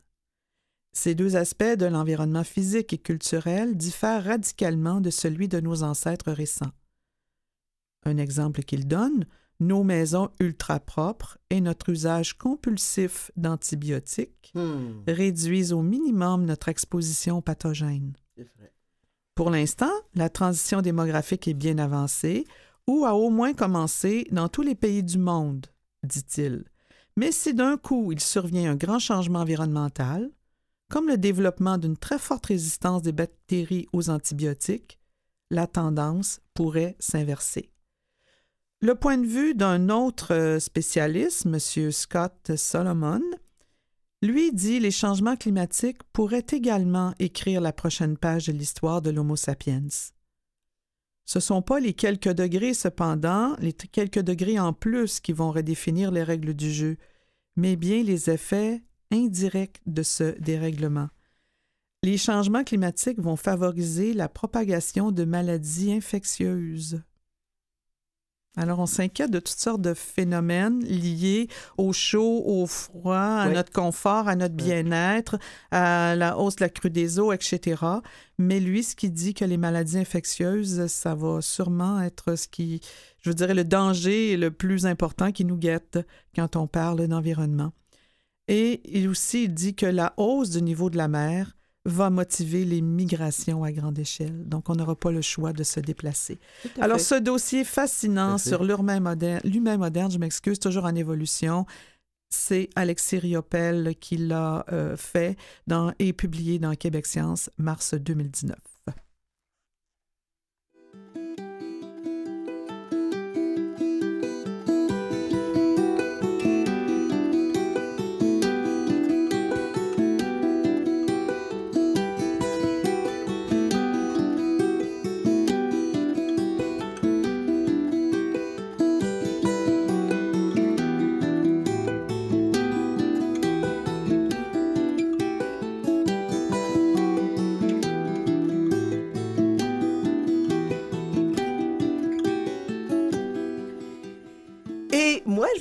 [0.92, 6.32] Ces deux aspects de l'environnement physique et culturel diffèrent radicalement de celui de nos ancêtres
[6.32, 6.72] récents.
[8.04, 9.26] Un exemple qu'il donne,
[9.60, 17.42] nos maisons ultra propres et notre usage compulsif d'antibiotiques Hmm, réduisent au minimum notre exposition
[17.42, 18.14] pathogène.
[18.36, 18.72] c'est vrai.
[19.34, 22.46] Pour l'instant, la transition démographique est bien avancée
[22.86, 25.66] ou a au moins commencé dans tous les pays du monde,
[26.04, 26.64] dit-il.
[27.18, 30.30] Mais si d'un coup il survient un grand changement environnemental,
[30.88, 34.98] comme le développement d'une très forte résistance des bactéries aux antibiotiques,
[35.50, 37.70] la tendance pourrait s'inverser.
[38.82, 41.90] Le point de vue d'un autre euh, spécialiste, M.
[41.90, 43.22] Scott Solomon,
[44.20, 49.34] lui dit les changements climatiques pourraient également écrire la prochaine page de l'histoire de l'Homo
[49.34, 49.88] sapiens.
[51.24, 55.52] Ce ne sont pas les quelques degrés cependant, les quelques degrés en plus qui vont
[55.52, 56.98] redéfinir les règles du jeu,
[57.56, 61.08] mais bien les effets indirects de ce dérèglement.
[62.02, 67.02] Les changements climatiques vont favoriser la propagation de maladies infectieuses.
[68.58, 73.54] Alors, on s'inquiète de toutes sortes de phénomènes liés au chaud, au froid, à Oui.
[73.54, 75.36] notre confort, à notre bien-être,
[75.70, 77.82] à la hausse de la crue des eaux, etc.
[78.38, 82.80] Mais lui, ce qui dit que les maladies infectieuses, ça va sûrement être ce qui,
[83.22, 85.98] je dirais, le danger le plus important qui nous guette
[86.34, 87.72] quand on parle d'environnement.
[88.48, 91.55] Et il aussi dit que la hausse du niveau de la mer
[91.86, 94.46] va motiver les migrations à grande échelle.
[94.48, 96.38] Donc, on n'aura pas le choix de se déplacer.
[96.80, 97.04] Alors, fait.
[97.04, 101.64] ce dossier fascinant sur l'humain moderne, l'humain moderne, je m'excuse, toujours en évolution,
[102.28, 108.56] c'est Alexis Riopel qui l'a euh, fait dans, et publié dans Québec Science, mars 2019.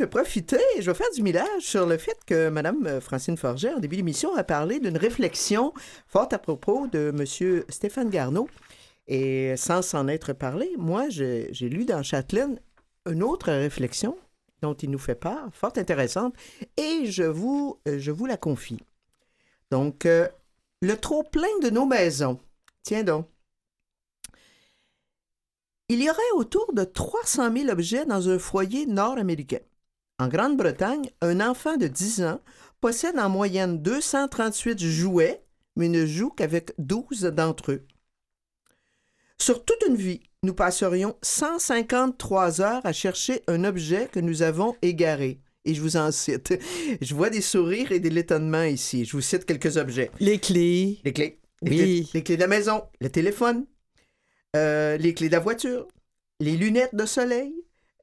[0.06, 3.80] Vais profiter, je vais faire du millage sur le fait que Mme Francine Forget, en
[3.80, 5.74] début d'émission, a parlé d'une réflexion
[6.08, 7.63] forte à propos de M.
[7.70, 8.48] Stéphane Garneau.
[9.08, 12.60] Et sans s'en être parlé, moi, j'ai lu dans Châtelaine
[13.08, 14.18] une autre réflexion
[14.62, 16.34] dont il nous fait part, fort intéressante,
[16.78, 18.80] et je vous, euh, je vous la confie.
[19.70, 20.28] Donc, euh,
[20.82, 22.39] le trop-plein de nos maisons.
[22.82, 23.28] Tiens donc.
[25.89, 29.60] Il y aurait autour de 300 000 objets dans un foyer nord-américain.
[30.18, 32.40] En Grande-Bretagne, un enfant de 10 ans
[32.80, 35.44] possède en moyenne 238 jouets,
[35.76, 37.86] mais ne joue qu'avec 12 d'entre eux.
[39.38, 44.76] Sur toute une vie, nous passerions 153 heures à chercher un objet que nous avons
[44.82, 45.42] égaré.
[45.66, 46.54] Et je vous en cite.
[47.02, 49.04] Je vois des sourires et de l'étonnement ici.
[49.04, 50.12] Je vous cite quelques objets.
[50.20, 51.00] Les clés.
[51.04, 51.40] Les clés.
[51.62, 51.78] Les, Oui.
[51.78, 53.66] clés, les clés de la maison, le téléphone,
[54.56, 55.88] euh, les clés de la voiture,
[56.40, 57.54] les lunettes de soleil,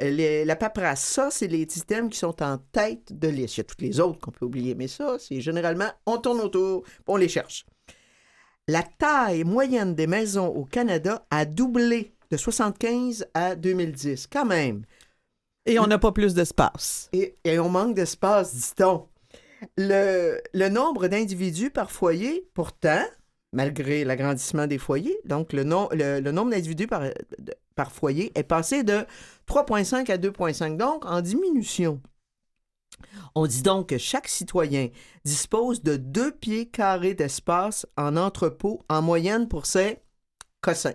[0.00, 1.04] les- la paperasse.
[1.04, 3.56] Ça, c'est les items qui sont en tête de liste.
[3.56, 6.40] Il y a toutes les autres qu'on peut oublier, mais ça, c'est généralement, on tourne
[6.40, 7.66] autour, on les cherche.
[8.68, 14.84] La taille moyenne des maisons au Canada a doublé de 75 à 2010, quand même.
[15.66, 17.08] Et on n'a pas plus d'espace.
[17.12, 19.06] Et, et on manque d'espace, dit-on.
[19.76, 23.04] Le, le nombre d'individus par foyer, pourtant,
[23.52, 27.02] malgré l'agrandissement des foyers, donc le, nom- le, le nombre d'individus par,
[27.92, 29.04] foyer est passé de
[29.48, 32.00] 3,5 à 2,5, donc en diminution.
[33.34, 34.88] On dit donc que chaque citoyen
[35.24, 39.98] dispose de deux pieds carrés d'espace en entrepôt en moyenne pour ses
[40.60, 40.92] cossins.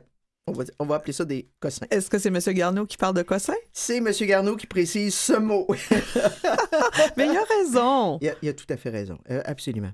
[0.49, 1.85] On va, on va appeler ça des cossins.
[1.91, 2.39] Est-ce que c'est M.
[2.55, 3.55] Garneau qui parle de cossin?
[3.73, 4.09] C'est M.
[4.21, 5.67] Garneau qui précise ce mot.
[7.17, 8.17] Mais il a raison.
[8.21, 9.17] il, a, il a tout à fait raison.
[9.29, 9.91] Euh, absolument.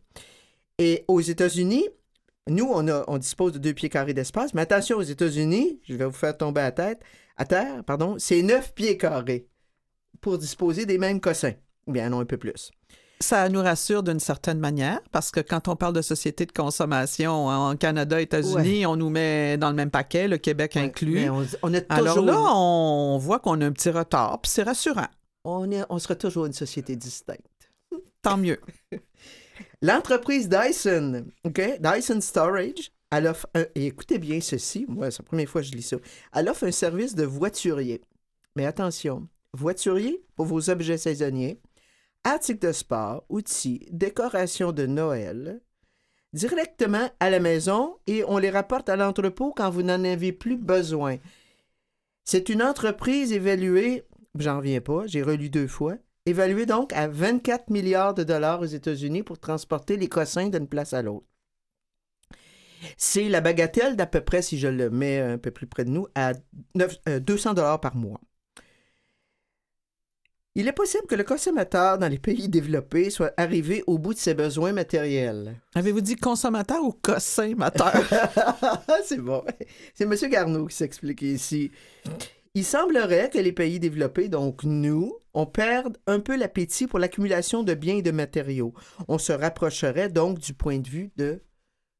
[0.78, 1.88] Et aux États-Unis,
[2.50, 5.96] nous, on, a, on dispose de deux pieds carrés d'espace, mais attention, aux États-Unis, je
[5.96, 7.02] vais vous faire tomber à, tête,
[7.38, 9.48] à terre, pardon, c'est neuf pieds carrés
[10.22, 11.54] pour disposer des mêmes cossins.
[11.88, 12.72] Bien, non, un peu plus.
[13.20, 17.46] Ça nous rassure d'une certaine manière, parce que quand on parle de société de consommation
[17.48, 21.14] en Canada, États-Unis, on nous met dans le même paquet, le Québec inclus.
[21.16, 24.52] Mais on, on est Alors toujours- là, on voit qu'on a un petit retard, puis
[24.52, 25.08] c'est rassurant.
[25.46, 27.40] on, est, on sera toujours une société distincte.
[28.22, 28.60] Tant mieux.
[29.84, 31.62] L'entreprise Dyson, OK?
[31.82, 35.74] Dyson Storage, elle offre un- écoutez bien ceci, moi, c'est la première fois que je
[35.74, 35.98] lis ça.
[36.34, 38.02] Elle offre un service de voiturier.
[38.56, 41.60] Mais attention, voiturier pour vos objets saisonniers,
[42.24, 45.60] articles de sport, outils, décorations de Noël,
[46.32, 50.56] directement à la maison et on les rapporte à l'entrepôt quand vous n'en avez plus
[50.56, 51.18] besoin.
[52.24, 54.06] C'est une entreprise évaluée,
[54.40, 58.66] j'en reviens pas, j'ai relu deux fois, évaluée donc à 24 milliards de dollars aux
[58.66, 61.26] États-Unis pour transporter les cossins d'une place à l'autre.
[62.98, 65.90] C'est la bagatelle d'à peu près, si je le mets un peu plus près de
[65.90, 66.34] nous, à
[66.76, 68.20] neuf- euh, 200 dollars par mois.
[70.56, 74.20] Il est possible que le consommateur dans les pays développés soit arrivé au bout de
[74.20, 75.56] ses besoins matériels.
[75.74, 77.92] Avez-vous dit consommateur ou cossin-mateur?
[79.06, 79.44] c'est bon.
[79.96, 80.14] C'est M.
[80.30, 81.72] Garneau qui s'explique ici.
[82.56, 87.64] Il semblerait que les pays développés, donc nous, on perde un peu l'appétit pour l'accumulation
[87.64, 88.74] de biens et de matériaux.
[89.08, 91.42] On se rapprocherait donc du point de vue de,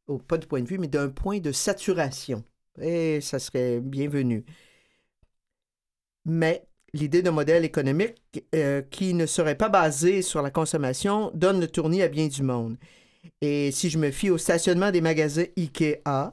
[0.08, 2.44] oh, pas du point de vue, mais d'un point de saturation.
[2.80, 4.46] Et ça serait bienvenu.
[6.26, 11.60] Mais l'idée d'un modèle économique euh, qui ne serait pas basé sur la consommation donne
[11.60, 12.78] le tournis à bien du monde.
[13.42, 16.32] Et si je me fie au stationnement des magasins IKEA,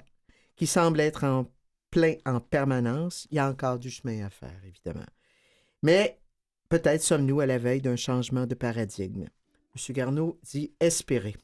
[0.56, 1.46] qui semble être en
[1.90, 5.06] plein en permanence, il y a encore du chemin à faire, évidemment.
[5.82, 6.20] Mais
[6.68, 9.26] peut-être sommes-nous à la veille d'un changement de paradigme.
[9.76, 9.94] M.
[9.94, 11.36] Garneau dit espérer.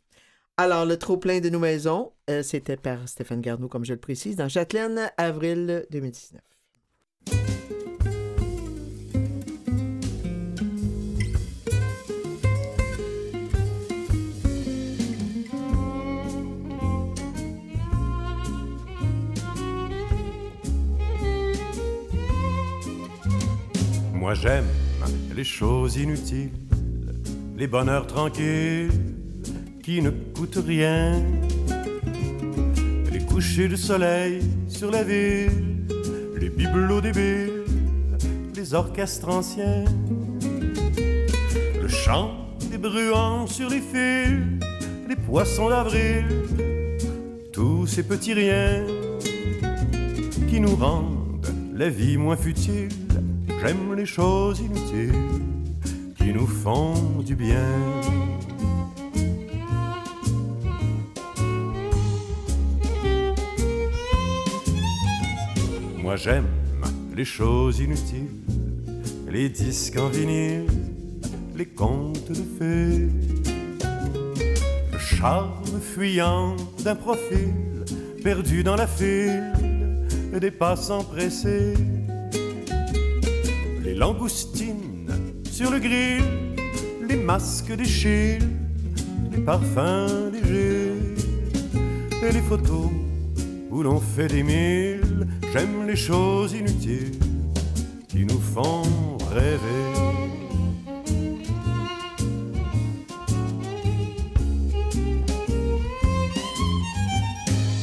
[0.57, 4.37] Alors, le trop-plein de nos maisons, euh, c'était par Stéphane Garneau, comme je le précise,
[4.37, 6.41] dans Châtelaine, avril 2019.
[24.27, 24.67] Moi j'aime
[25.37, 26.51] les choses inutiles,
[27.57, 28.91] les bonheurs tranquilles
[29.85, 31.23] qui ne coûtent rien.
[33.13, 35.87] Les couchers de soleil sur la ville,
[36.41, 37.67] les bibelots débiles,
[38.57, 39.85] les orchestres anciens.
[41.81, 42.33] Le chant
[42.69, 44.43] des bruants sur les fils,
[45.09, 46.25] les poissons d'avril,
[47.53, 48.83] tous ces petits riens
[50.51, 53.06] qui nous rendent la vie moins futile.
[53.67, 55.13] J'aime les choses inutiles
[56.17, 57.69] qui nous font du bien.
[66.01, 66.47] Moi j'aime
[67.17, 68.31] les choses inutiles,
[69.29, 70.67] les disques en vinyle,
[71.57, 73.09] les contes de fées,
[74.93, 76.55] le charme fuyant
[76.85, 77.85] d'un profil
[78.23, 79.53] perdu dans la file
[80.41, 81.75] des passants pressés
[83.97, 85.11] langoustines
[85.51, 86.23] sur le grill,
[87.09, 88.47] les masques d'Échille,
[89.33, 90.93] les parfums légers
[92.23, 92.91] et les photos
[93.71, 95.27] où l'on fait des milles.
[95.53, 97.19] J'aime les choses inutiles
[98.07, 98.83] qui nous font
[99.33, 99.85] rêver.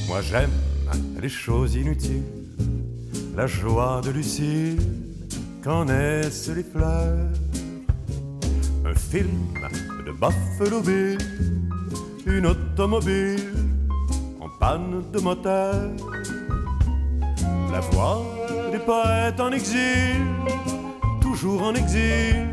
[0.07, 0.51] Moi j'aime
[1.19, 2.21] les choses inutiles,
[3.35, 5.02] la joie de Lucille
[5.63, 7.29] quand naissent les fleurs?
[8.85, 9.53] Un film
[10.05, 11.17] de Buffalo Bill,
[12.25, 13.53] une automobile
[14.41, 15.89] en panne de moteur.
[17.71, 18.21] La voix
[18.71, 20.21] des poètes en exil,
[21.21, 22.47] toujours en exil,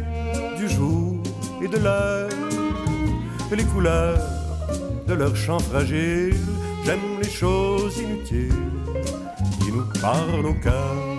[0.56, 1.20] du jour
[1.62, 2.30] et de l'heure.
[3.50, 4.18] Les couleurs
[5.08, 6.36] de leurs chants fragiles,
[6.84, 8.54] j'aime les choses inutiles
[9.60, 11.09] qui nous parlent au cœur.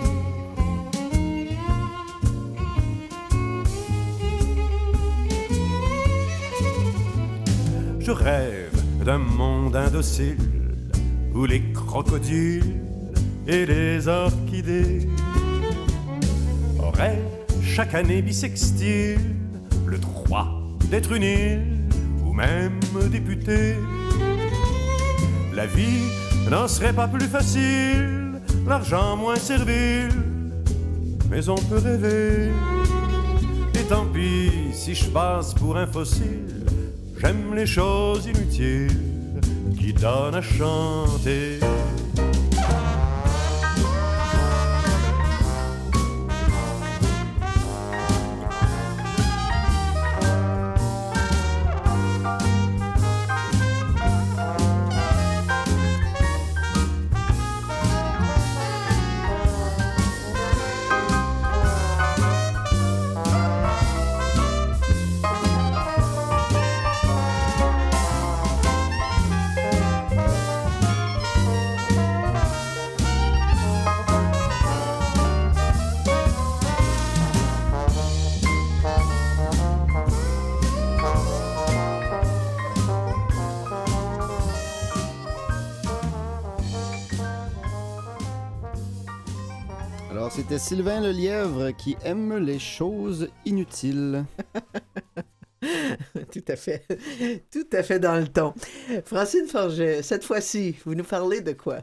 [8.12, 10.36] Je rêve d'un monde indocile
[11.34, 12.82] où les crocodiles
[13.46, 15.08] et les orchidées
[16.78, 17.22] auraient
[17.62, 19.18] chaque année bissextile
[19.86, 20.46] le droit
[20.90, 21.88] d'être une île
[22.22, 23.76] ou même député.
[25.54, 26.04] La vie
[26.50, 28.32] n'en serait pas plus facile,
[28.66, 30.10] l'argent moins servile,
[31.30, 32.50] mais on peut rêver.
[33.74, 36.61] Et tant pis si je passe pour un fossile,
[37.22, 38.88] j'aime les choses inutiles
[39.78, 41.60] qui donnent à chanter.
[90.72, 94.24] Sylvain le lièvre qui aime les choses inutiles.
[96.32, 96.86] Tout à fait.
[97.52, 98.54] Tout à fait dans le ton.
[99.04, 101.80] Francine Forget, cette fois-ci, vous nous parlez de quoi?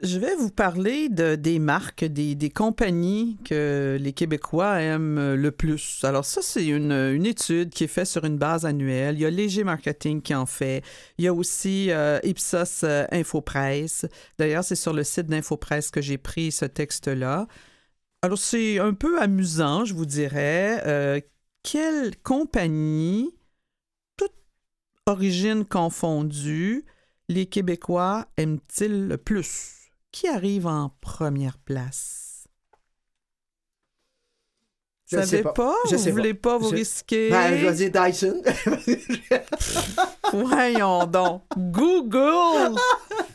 [0.00, 5.50] Je vais vous parler de, des marques, des, des compagnies que les Québécois aiment le
[5.50, 6.00] plus.
[6.02, 9.16] Alors ça, c'est une, une étude qui est faite sur une base annuelle.
[9.16, 10.82] Il y a Léger Marketing qui en fait.
[11.18, 14.06] Il y a aussi euh, Ipsos euh, Infopresse.
[14.38, 17.46] D'ailleurs, c'est sur le site d'Infopresse que j'ai pris ce texte-là.
[18.22, 20.82] Alors c'est un peu amusant, je vous dirais.
[20.86, 21.20] Euh,
[21.62, 23.30] quelle compagnie,
[24.16, 24.32] toute
[25.06, 26.84] origine confondue,
[27.28, 29.74] les Québécois aiment-ils le plus?
[30.10, 32.46] Qui arrive en première place?
[35.10, 35.52] Je Vous sais savez pas.
[35.52, 35.74] pas?
[35.90, 37.30] Je vous sais voulez pas, vous Je- risquer?
[37.30, 38.42] Ben, je vais dire Dyson.
[40.32, 41.44] Voyons donc.
[41.56, 42.76] Google!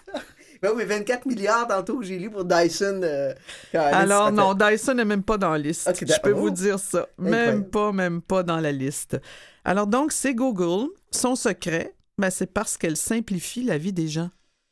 [0.63, 3.01] ben oui, 24 milliards tantôt que j'ai lu pour Dyson.
[3.03, 3.33] euh,
[3.73, 5.91] Alors fait- non, Dyson n'est même pas dans la liste.
[6.07, 7.07] Je peux vous dire ça.
[7.19, 7.51] Incroyable.
[7.59, 9.17] Même pas, même pas dans la liste.
[9.65, 10.87] Alors donc, c'est Google.
[11.11, 14.29] Son secret, ben, c'est parce qu'elle simplifie la vie des gens.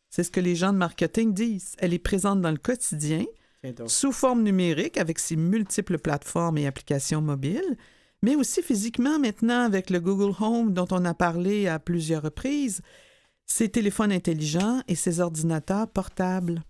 [0.10, 1.74] C'est ce que les gens de marketing disent.
[1.78, 3.26] Elle est présente dans le quotidien,
[3.88, 7.78] sous forme numérique avec ses multiples plateformes et applications mobiles,
[8.24, 12.82] mais aussi physiquement maintenant avec le Google Home dont on a parlé à plusieurs reprises,
[13.52, 16.64] ses téléphones intelligents et ses ordinateurs portables.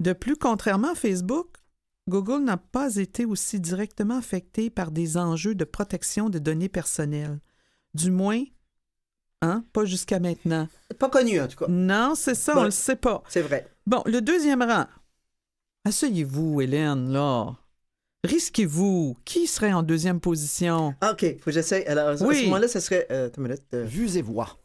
[0.00, 1.48] De plus, contrairement à Facebook,
[2.08, 7.40] Google n'a pas été aussi directement affecté par des enjeux de protection de données personnelles.
[7.94, 8.42] Du moins,
[9.40, 10.68] hein, pas jusqu'à maintenant.
[10.98, 11.66] Pas connu, en tout cas.
[11.68, 12.60] Non, c'est ça, Bon.
[12.60, 13.22] on le sait pas.
[13.28, 13.66] C'est vrai.
[13.86, 14.86] Bon, le deuxième rang.
[15.86, 17.56] Asseyez-vous, Hélène, là.
[18.24, 19.16] Risquez-vous.
[19.24, 20.94] Qui serait en deuxième position?
[21.00, 21.86] Ah, OK, faut que j'essaie.
[21.86, 22.40] Alors, à Oui.
[22.40, 23.06] ce moment-là, ça serait...
[23.10, 23.62] Euh, minute.
[23.74, 24.58] euh, Vues et voix.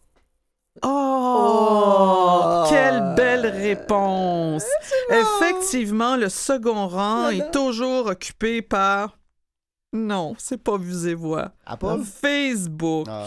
[0.83, 2.65] Oh!
[2.65, 2.65] Oh!
[2.69, 4.63] Quelle belle réponse!
[5.09, 9.17] Effectivement, le second rang est toujours occupé par.
[9.93, 11.51] Non, c'est pas Vues et Voix.
[11.65, 12.01] Apple?
[12.03, 13.07] Facebook.
[13.09, 13.25] Ah,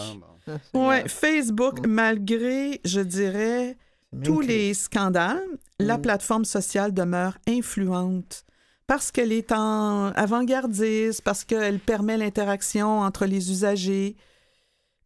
[0.73, 0.87] bon.
[0.87, 3.77] Ouais, Facebook, malgré, je dirais,
[4.23, 5.43] tous les scandales,
[5.79, 6.01] la Mm.
[6.01, 8.45] plateforme sociale demeure influente
[8.87, 14.15] parce qu'elle est en avant-gardiste, parce qu'elle permet l'interaction entre les usagers.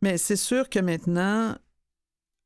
[0.02, 1.56] Mais c'est sûr que maintenant,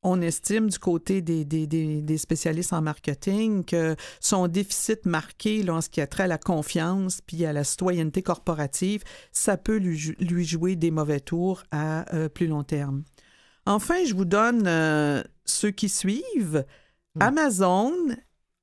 [0.04, 5.62] on estime du côté des, des- des- des spécialistes en marketing que son déficit marqué
[5.62, 9.56] là, en ce qui a trait à la confiance puis à la citoyenneté corporative, ça
[9.56, 13.04] peut lui, jou- lui jouer des mauvais tours à euh, plus long terme.
[13.64, 16.64] Enfin, je vous donne euh, ceux qui suivent.
[17.20, 17.92] Amazon,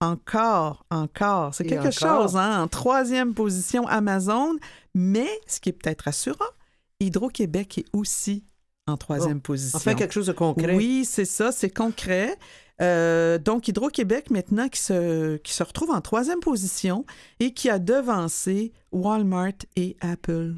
[0.02, 2.22] encore, encore, c'est quelque encore.
[2.24, 2.64] chose, hein?
[2.64, 4.56] En troisième position, Amazon.
[4.96, 6.44] Mais, ce qui est peut-être rassurant,
[7.00, 8.44] Hydro-Québec est aussi
[8.90, 9.78] en troisième position.
[9.78, 10.76] Enfin, quelque chose de concret.
[10.76, 12.38] Oui, c'est ça, c'est concret.
[12.82, 17.06] Euh, donc, Hydro-Québec, maintenant, qui se, qui se retrouve en troisième position
[17.40, 20.56] et qui a devancé Walmart et Apple.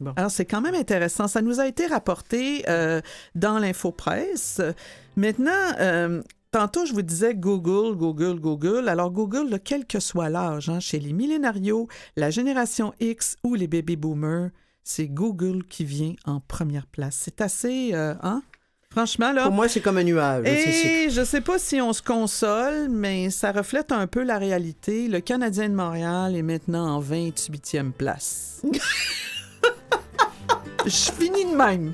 [0.00, 0.12] Bon.
[0.16, 1.28] Alors, c'est quand même intéressant.
[1.28, 3.00] Ça nous a été rapporté euh,
[3.34, 4.60] dans l'infopresse.
[5.16, 8.88] Maintenant, euh, tantôt, je vous disais Google, Google, Google.
[8.88, 11.86] Alors, Google, là, quel que soit l'âge, hein, chez les millénarios,
[12.16, 14.50] la génération X ou les baby boomers,
[14.84, 17.18] c'est Google qui vient en première place.
[17.22, 17.90] C'est assez...
[17.94, 18.42] euh, hein?
[18.90, 19.42] Franchement, là...
[19.44, 20.46] Pour moi, c'est comme un nuage.
[20.46, 25.08] Et je sais pas si on se console, mais ça reflète un peu la réalité.
[25.08, 28.62] Le Canadien de Montréal est maintenant en 28e place.
[30.86, 31.92] Je finis de même.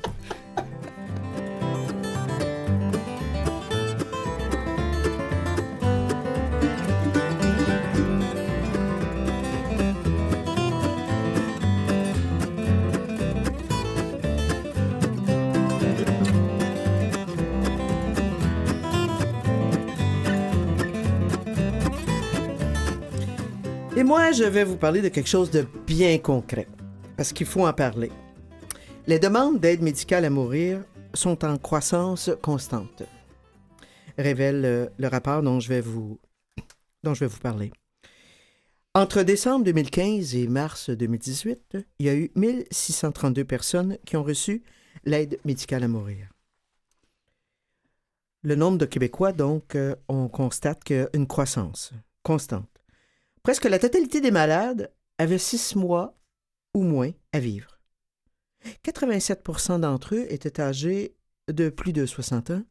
[23.97, 26.65] Et moi, je vais vous parler de quelque chose de bien concret,
[27.17, 28.09] parce qu'il faut en parler.
[29.05, 30.81] Les demandes d'aide médicale à mourir
[31.13, 33.03] sont en croissance constante,
[34.17, 36.17] révèle euh, le rapport dont je vais vous,
[37.41, 37.73] parler.
[38.95, 44.63] Entre décembre 2015 et mars 2018, il y a eu 1632 personnes qui ont reçu
[45.03, 46.29] l'aide médicale à mourir.
[48.43, 51.91] Le nombre de Québécois, donc, euh, on constate qu'une croissance
[52.23, 52.70] constante.
[53.43, 56.17] Presque la totalité des malades avaient six mois
[56.73, 57.79] ou moins à vivre.
[58.83, 61.15] 87% d'entre eux étaient âgés
[61.47, 62.63] de plus de 60 ans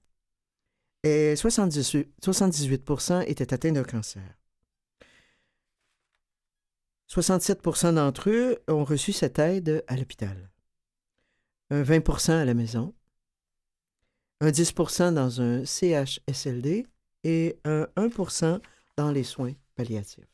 [1.02, 4.36] et 78, 78% étaient atteints d'un cancer.
[7.10, 10.50] 67% d'entre eux ont reçu cette aide à l'hôpital,
[11.70, 12.94] un 20% à la maison,
[14.40, 16.86] un 10% dans un CHSLD
[17.24, 18.60] et un 1%
[18.96, 20.29] dans les soins palliatifs.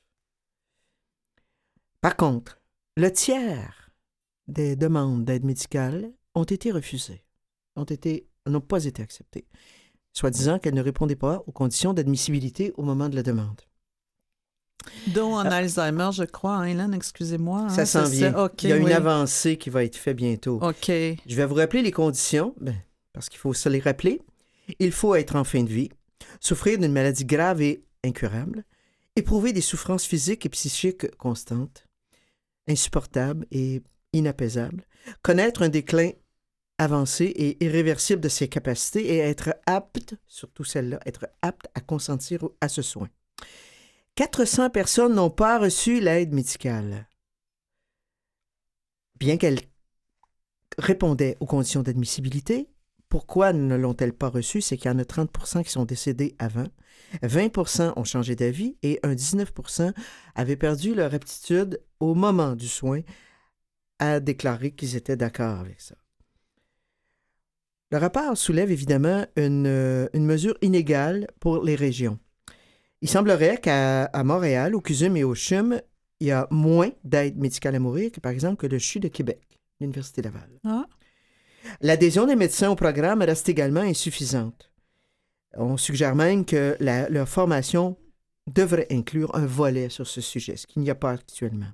[2.06, 2.60] Par contre,
[2.96, 3.90] le tiers
[4.46, 7.24] des demandes d'aide médicale ont été refusées,
[7.74, 9.44] ont été, n'ont pas été acceptées,
[10.12, 13.60] soit disant qu'elles ne répondaient pas aux conditions d'admissibilité au moment de la demande.
[15.08, 15.56] Dont en Ah.
[15.56, 17.62] Alzheimer, je crois, hein, Hélène, excusez-moi.
[17.62, 18.48] hein, Ça s'en vient.
[18.62, 20.60] Il y a une avancée qui va être faite bientôt.
[20.62, 20.86] OK.
[20.86, 22.76] Je vais vous rappeler les conditions, ben,
[23.14, 24.22] parce qu'il faut se les rappeler.
[24.78, 25.88] Il faut être en fin de vie,
[26.38, 28.62] souffrir d'une maladie grave et incurable,
[29.16, 31.82] éprouver des souffrances physiques et psychiques constantes,
[32.68, 34.84] insupportables et inapaisables,
[35.22, 36.10] connaître un déclin
[36.78, 42.46] avancé et irréversible de ses capacités et être apte, surtout celle-là, être apte à consentir
[42.60, 43.08] à ce soin.
[44.16, 47.08] 400 personnes n'ont pas reçu l'aide médicale.
[49.18, 49.60] Bien qu'elles
[50.78, 52.68] répondaient aux conditions d'admissibilité,
[53.08, 54.60] pourquoi ne l'ont-elles pas reçue?
[54.60, 56.66] C'est qu'il y en a 30% qui sont décédés avant,
[57.22, 59.92] 20% ont changé d'avis et un 19%
[60.34, 63.00] avaient perdu leur aptitude au moment du soin
[63.98, 65.94] à déclarer qu'ils étaient d'accord avec ça.
[67.92, 72.18] Le rapport soulève évidemment une, euh, une mesure inégale pour les régions.
[73.00, 75.80] Il semblerait qu'à Montréal, au CUSUM et au CHUM,
[76.18, 79.60] il y a moins d'aide médicale à mourir que, par exemple, le CHU de Québec,
[79.80, 80.48] l'Université Laval.
[80.64, 80.86] Ah.
[81.80, 84.70] L'adhésion des médecins au programme reste également insuffisante.
[85.54, 87.96] On suggère même que leur formation
[88.46, 91.72] devrait inclure un volet sur ce sujet, ce qu'il n'y a pas actuellement.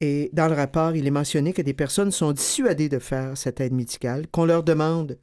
[0.00, 3.60] Et dans le rapport, il est mentionné que des personnes sont dissuadées de faire cette
[3.60, 5.18] aide médicale, qu'on leur demande,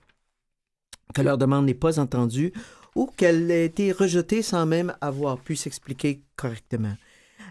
[1.14, 2.54] que leur demande n'est pas entendue
[2.96, 6.96] ou qu'elle a été rejetée sans même avoir pu s'expliquer correctement.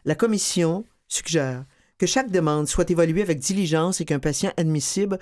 [0.05, 1.65] La commission suggère
[1.99, 5.19] que chaque demande soit évaluée avec diligence et qu'un patient admissible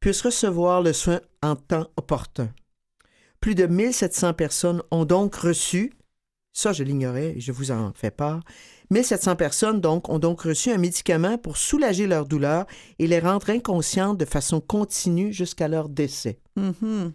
[0.00, 2.50] puisse recevoir le soin en temps opportun.
[3.40, 5.92] Plus de 1700 personnes ont donc reçu,
[6.52, 8.42] ça je l'ignorais je vous en fais part,
[8.90, 12.66] 1700 personnes donc ont donc reçu un médicament pour soulager leur douleur
[12.98, 16.38] et les rendre inconscientes de façon continue jusqu'à leur décès.
[16.56, 17.12] Mhm.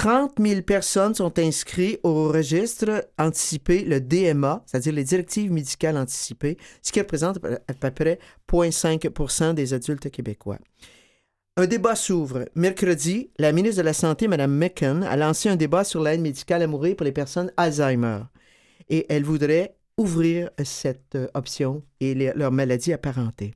[0.00, 6.56] 30 000 personnes sont inscrites au registre anticipé, le DMA, c'est-à-dire les directives médicales anticipées,
[6.80, 7.38] ce qui représente
[7.68, 8.18] à peu près
[8.50, 10.56] 0,5% des adultes québécois.
[11.58, 12.46] Un débat s'ouvre.
[12.54, 16.62] Mercredi, la ministre de la Santé, Mme McCann, a lancé un débat sur l'aide médicale
[16.62, 18.20] à mourir pour les personnes Alzheimer.
[18.88, 23.52] Et elle voudrait ouvrir cette euh, option et leurs maladies apparentées.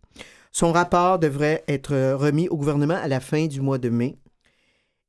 [0.53, 4.18] Son rapport devrait être euh, remis au gouvernement à la fin du mois de mai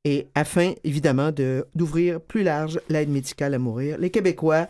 [0.08, 3.98] et afin, évidemment, de- d'ouvrir plus large l'aide médicale à mourir.
[3.98, 4.68] Les Québécois,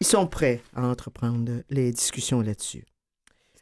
[0.00, 2.84] ils sont prêts à entreprendre les discussions là-dessus.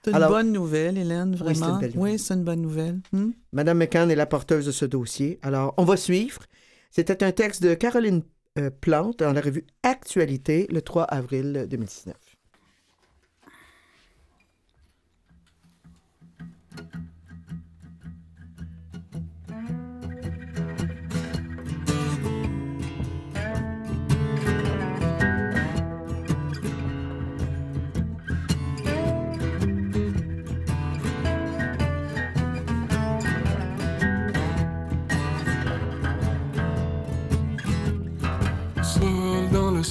[0.05, 2.03] C'est une Alors- bonne nouvelle, Hélène, Oui, c'est une vraiment.
[2.03, 3.01] Oui, c'est une bonne nouvelle.
[3.13, 3.31] Hmm?
[3.53, 5.41] Madame McCann est la porteuse de ce dossier.
[5.43, 6.43] Alors, on va suivre.
[6.93, 8.23] C'était un texte de Caroline
[8.59, 12.15] euh, Plante dans la revue Actualité le 3 avril 2019.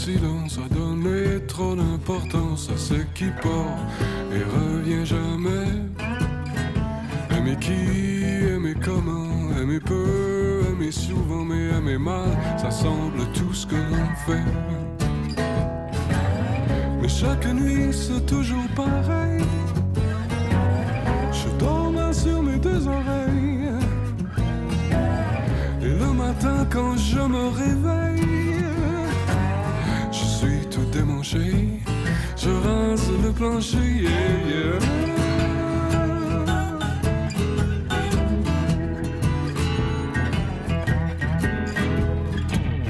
[0.07, 3.81] Silence, à donner trop d'importance à ce qui part
[4.35, 5.69] et revient jamais.
[7.35, 7.81] Aimer qui,
[8.53, 14.09] aimer comment, aimer peu, aimer souvent, mais aimer mal, ça semble tout ce que l'on
[14.25, 14.47] fait.
[17.01, 19.41] Mais chaque nuit, c'est toujours pareil.
[21.33, 23.71] Je dors sur mes deux oreilles.
[25.81, 28.16] Et le matin quand je me réveille,
[31.29, 31.79] je suis
[32.37, 33.07] tout démanché.
[33.21, 33.77] Je plancher.
[33.77, 34.11] Yeah,
[34.47, 34.79] yeah.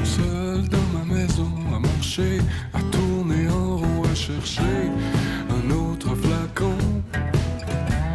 [0.03, 2.39] Seul dans ma maison, à marcher,
[2.73, 4.61] à tourner en rond, à chercher
[5.49, 6.77] un autre flacon.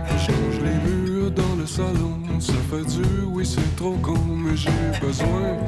[0.07, 4.57] Je change les murs dans le salon, ça fait dur, oui c'est trop con, mais
[4.57, 4.71] j'ai
[5.01, 5.59] besoin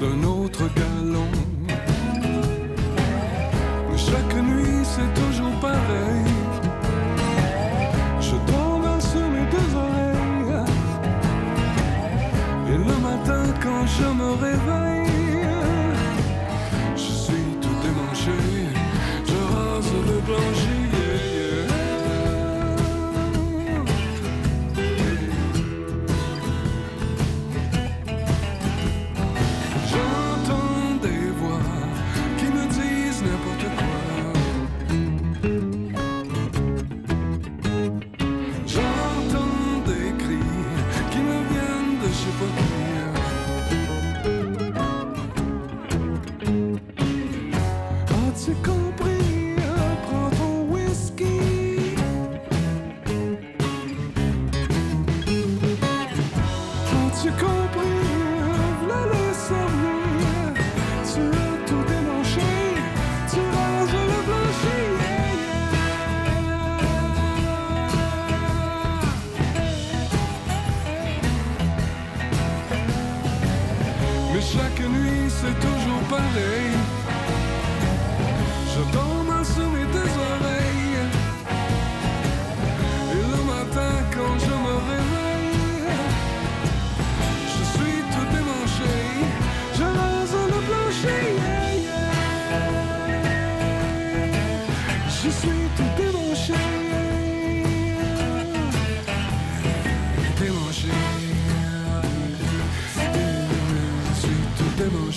[0.00, 1.49] d'un autre galon.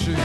[0.04, 0.16] Serge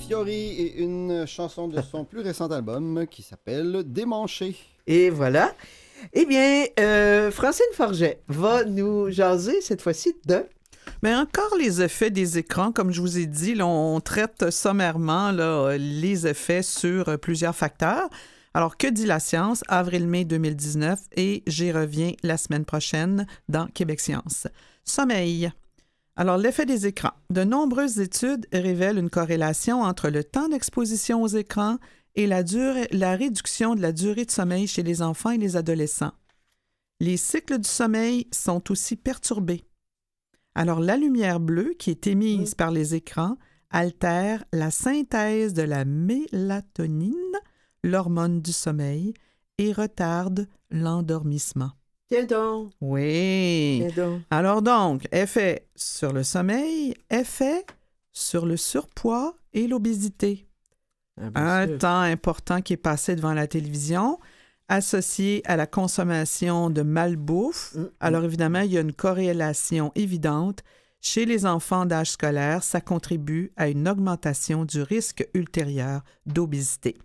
[0.00, 4.54] Fiori et une chanson de son plus récent album qui s'appelle Démanché.
[4.86, 5.52] Et voilà.
[6.12, 10.44] Eh bien, euh, Francine Forget va nous jaser cette fois-ci de...
[11.02, 16.26] Mais encore les effets des écrans, comme je vous ai dit, on traite sommairement les
[16.26, 18.08] effets sur euh, plusieurs facteurs.
[18.52, 19.62] Alors, que dit la science?
[19.68, 24.48] Avril-mai 2019 et j'y reviens la semaine prochaine dans Québec Science.
[24.82, 25.52] Sommeil.
[26.16, 27.12] Alors, l'effet des écrans.
[27.30, 31.76] De nombreuses études révèlent une corrélation entre le temps d'exposition aux écrans
[32.16, 32.42] et la,
[32.90, 36.14] la réduction de la durée de sommeil chez les enfants et les adolescents.
[36.98, 39.67] Les cycles du sommeil sont aussi perturbés.
[40.54, 43.36] Alors, la lumière bleue qui est émise par les écrans
[43.70, 47.14] altère la synthèse de la mélatonine,
[47.84, 49.14] l'hormone du sommeil,
[49.58, 51.70] et retarde l'endormissement.
[52.08, 53.84] Tiens donc, Oui.
[53.92, 54.22] tiens donc.
[54.30, 57.64] Alors donc, effet sur le sommeil, effet
[58.12, 60.46] sur le surpoids et l'obésité.
[61.20, 61.78] Ah, Un sûr.
[61.78, 64.18] temps important qui est passé devant la télévision,
[64.68, 67.74] associé à la consommation de malbouffe.
[67.74, 67.90] Mm, mm.
[68.00, 70.62] Alors évidemment, il y a une corrélation évidente.
[71.00, 76.96] Chez les enfants d'âge scolaire, ça contribue à une augmentation du risque ultérieur d'obésité.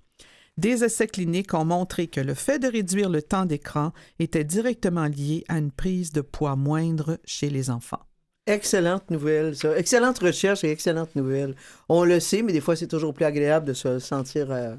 [0.57, 5.05] Des essais cliniques ont montré que le fait de réduire le temps d'écran était directement
[5.05, 8.01] lié à une prise de poids moindre chez les enfants.
[8.45, 9.75] Excellente nouvelle, ça.
[9.77, 11.55] Excellente recherche et excellente nouvelle.
[11.87, 14.75] On le sait, mais des fois, c'est toujours plus agréable de se sentir euh,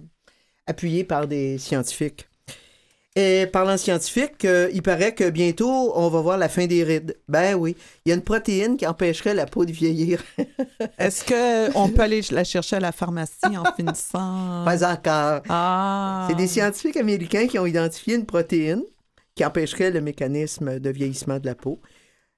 [0.66, 2.28] appuyé par des scientifiques.
[3.17, 6.83] Et parlant de scientifiques, euh, il paraît que bientôt, on va voir la fin des
[6.83, 7.17] rides.
[7.29, 10.21] Ben oui, il y a une protéine qui empêcherait la peau de vieillir.
[10.99, 14.65] Est-ce qu'on peut aller la chercher à la pharmacie en finissant?
[14.65, 15.43] Pas encore.
[15.49, 16.27] Ah!
[16.29, 18.83] C'est des scientifiques américains qui ont identifié une protéine
[19.37, 21.81] qui empêcherait le mécanisme de vieillissement de la peau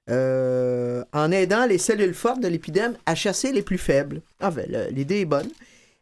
[0.09, 4.21] euh, en aidant les cellules fortes de l'épidème à chasser les plus faibles.
[4.39, 5.49] Ah ben, l'idée est bonne.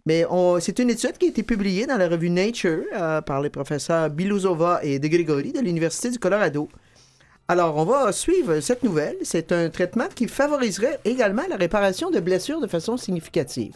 [0.06, 0.24] Mais
[0.60, 4.10] c'est une étude qui a été publiée dans la revue Nature euh, par les professeurs
[4.10, 6.70] Biluzova et De Grigori de l'Université du Colorado.
[7.48, 9.16] Alors, on va suivre cette nouvelle.
[9.24, 13.74] C'est un traitement qui favoriserait également la réparation de blessures de façon significative.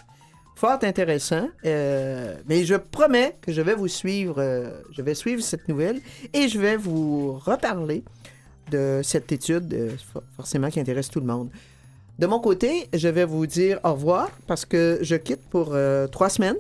[0.56, 1.48] Fort intéressant.
[1.66, 4.36] euh, mais je promets que je vais vous suivre.
[4.40, 6.00] euh, je vais suivre cette nouvelle
[6.34, 8.04] et je vais vous reparler
[8.70, 11.50] de cette étude, for- forcément qui intéresse tout le monde.
[12.20, 16.06] De mon côté, je vais vous dire au revoir parce que je quitte pour euh,
[16.06, 16.58] trois semaines.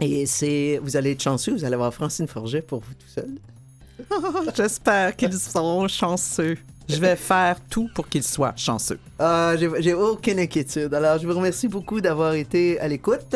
[0.00, 3.30] Et c'est, vous allez être chanceux, vous allez avoir Francine Forget pour vous tout seul.
[4.56, 6.56] J'espère qu'ils seront chanceux.
[6.88, 9.00] Je vais faire tout pour qu'ils soient chanceux.
[9.18, 10.94] Ah, j'ai aucune inquiétude.
[10.94, 13.34] Alors, je vous remercie beaucoup d'avoir été à l'écoute.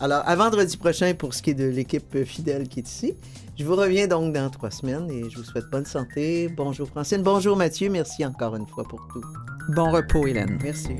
[0.00, 3.14] Alors, à vendredi prochain pour ce qui est de l'équipe fidèle qui est ici.
[3.58, 6.48] Je vous reviens donc dans trois semaines et je vous souhaite bonne santé.
[6.48, 7.90] Bonjour Francine, bonjour Mathieu.
[7.90, 9.24] Merci encore une fois pour tout.
[9.74, 10.60] Bon repos, Hélène.
[10.62, 10.94] Merci.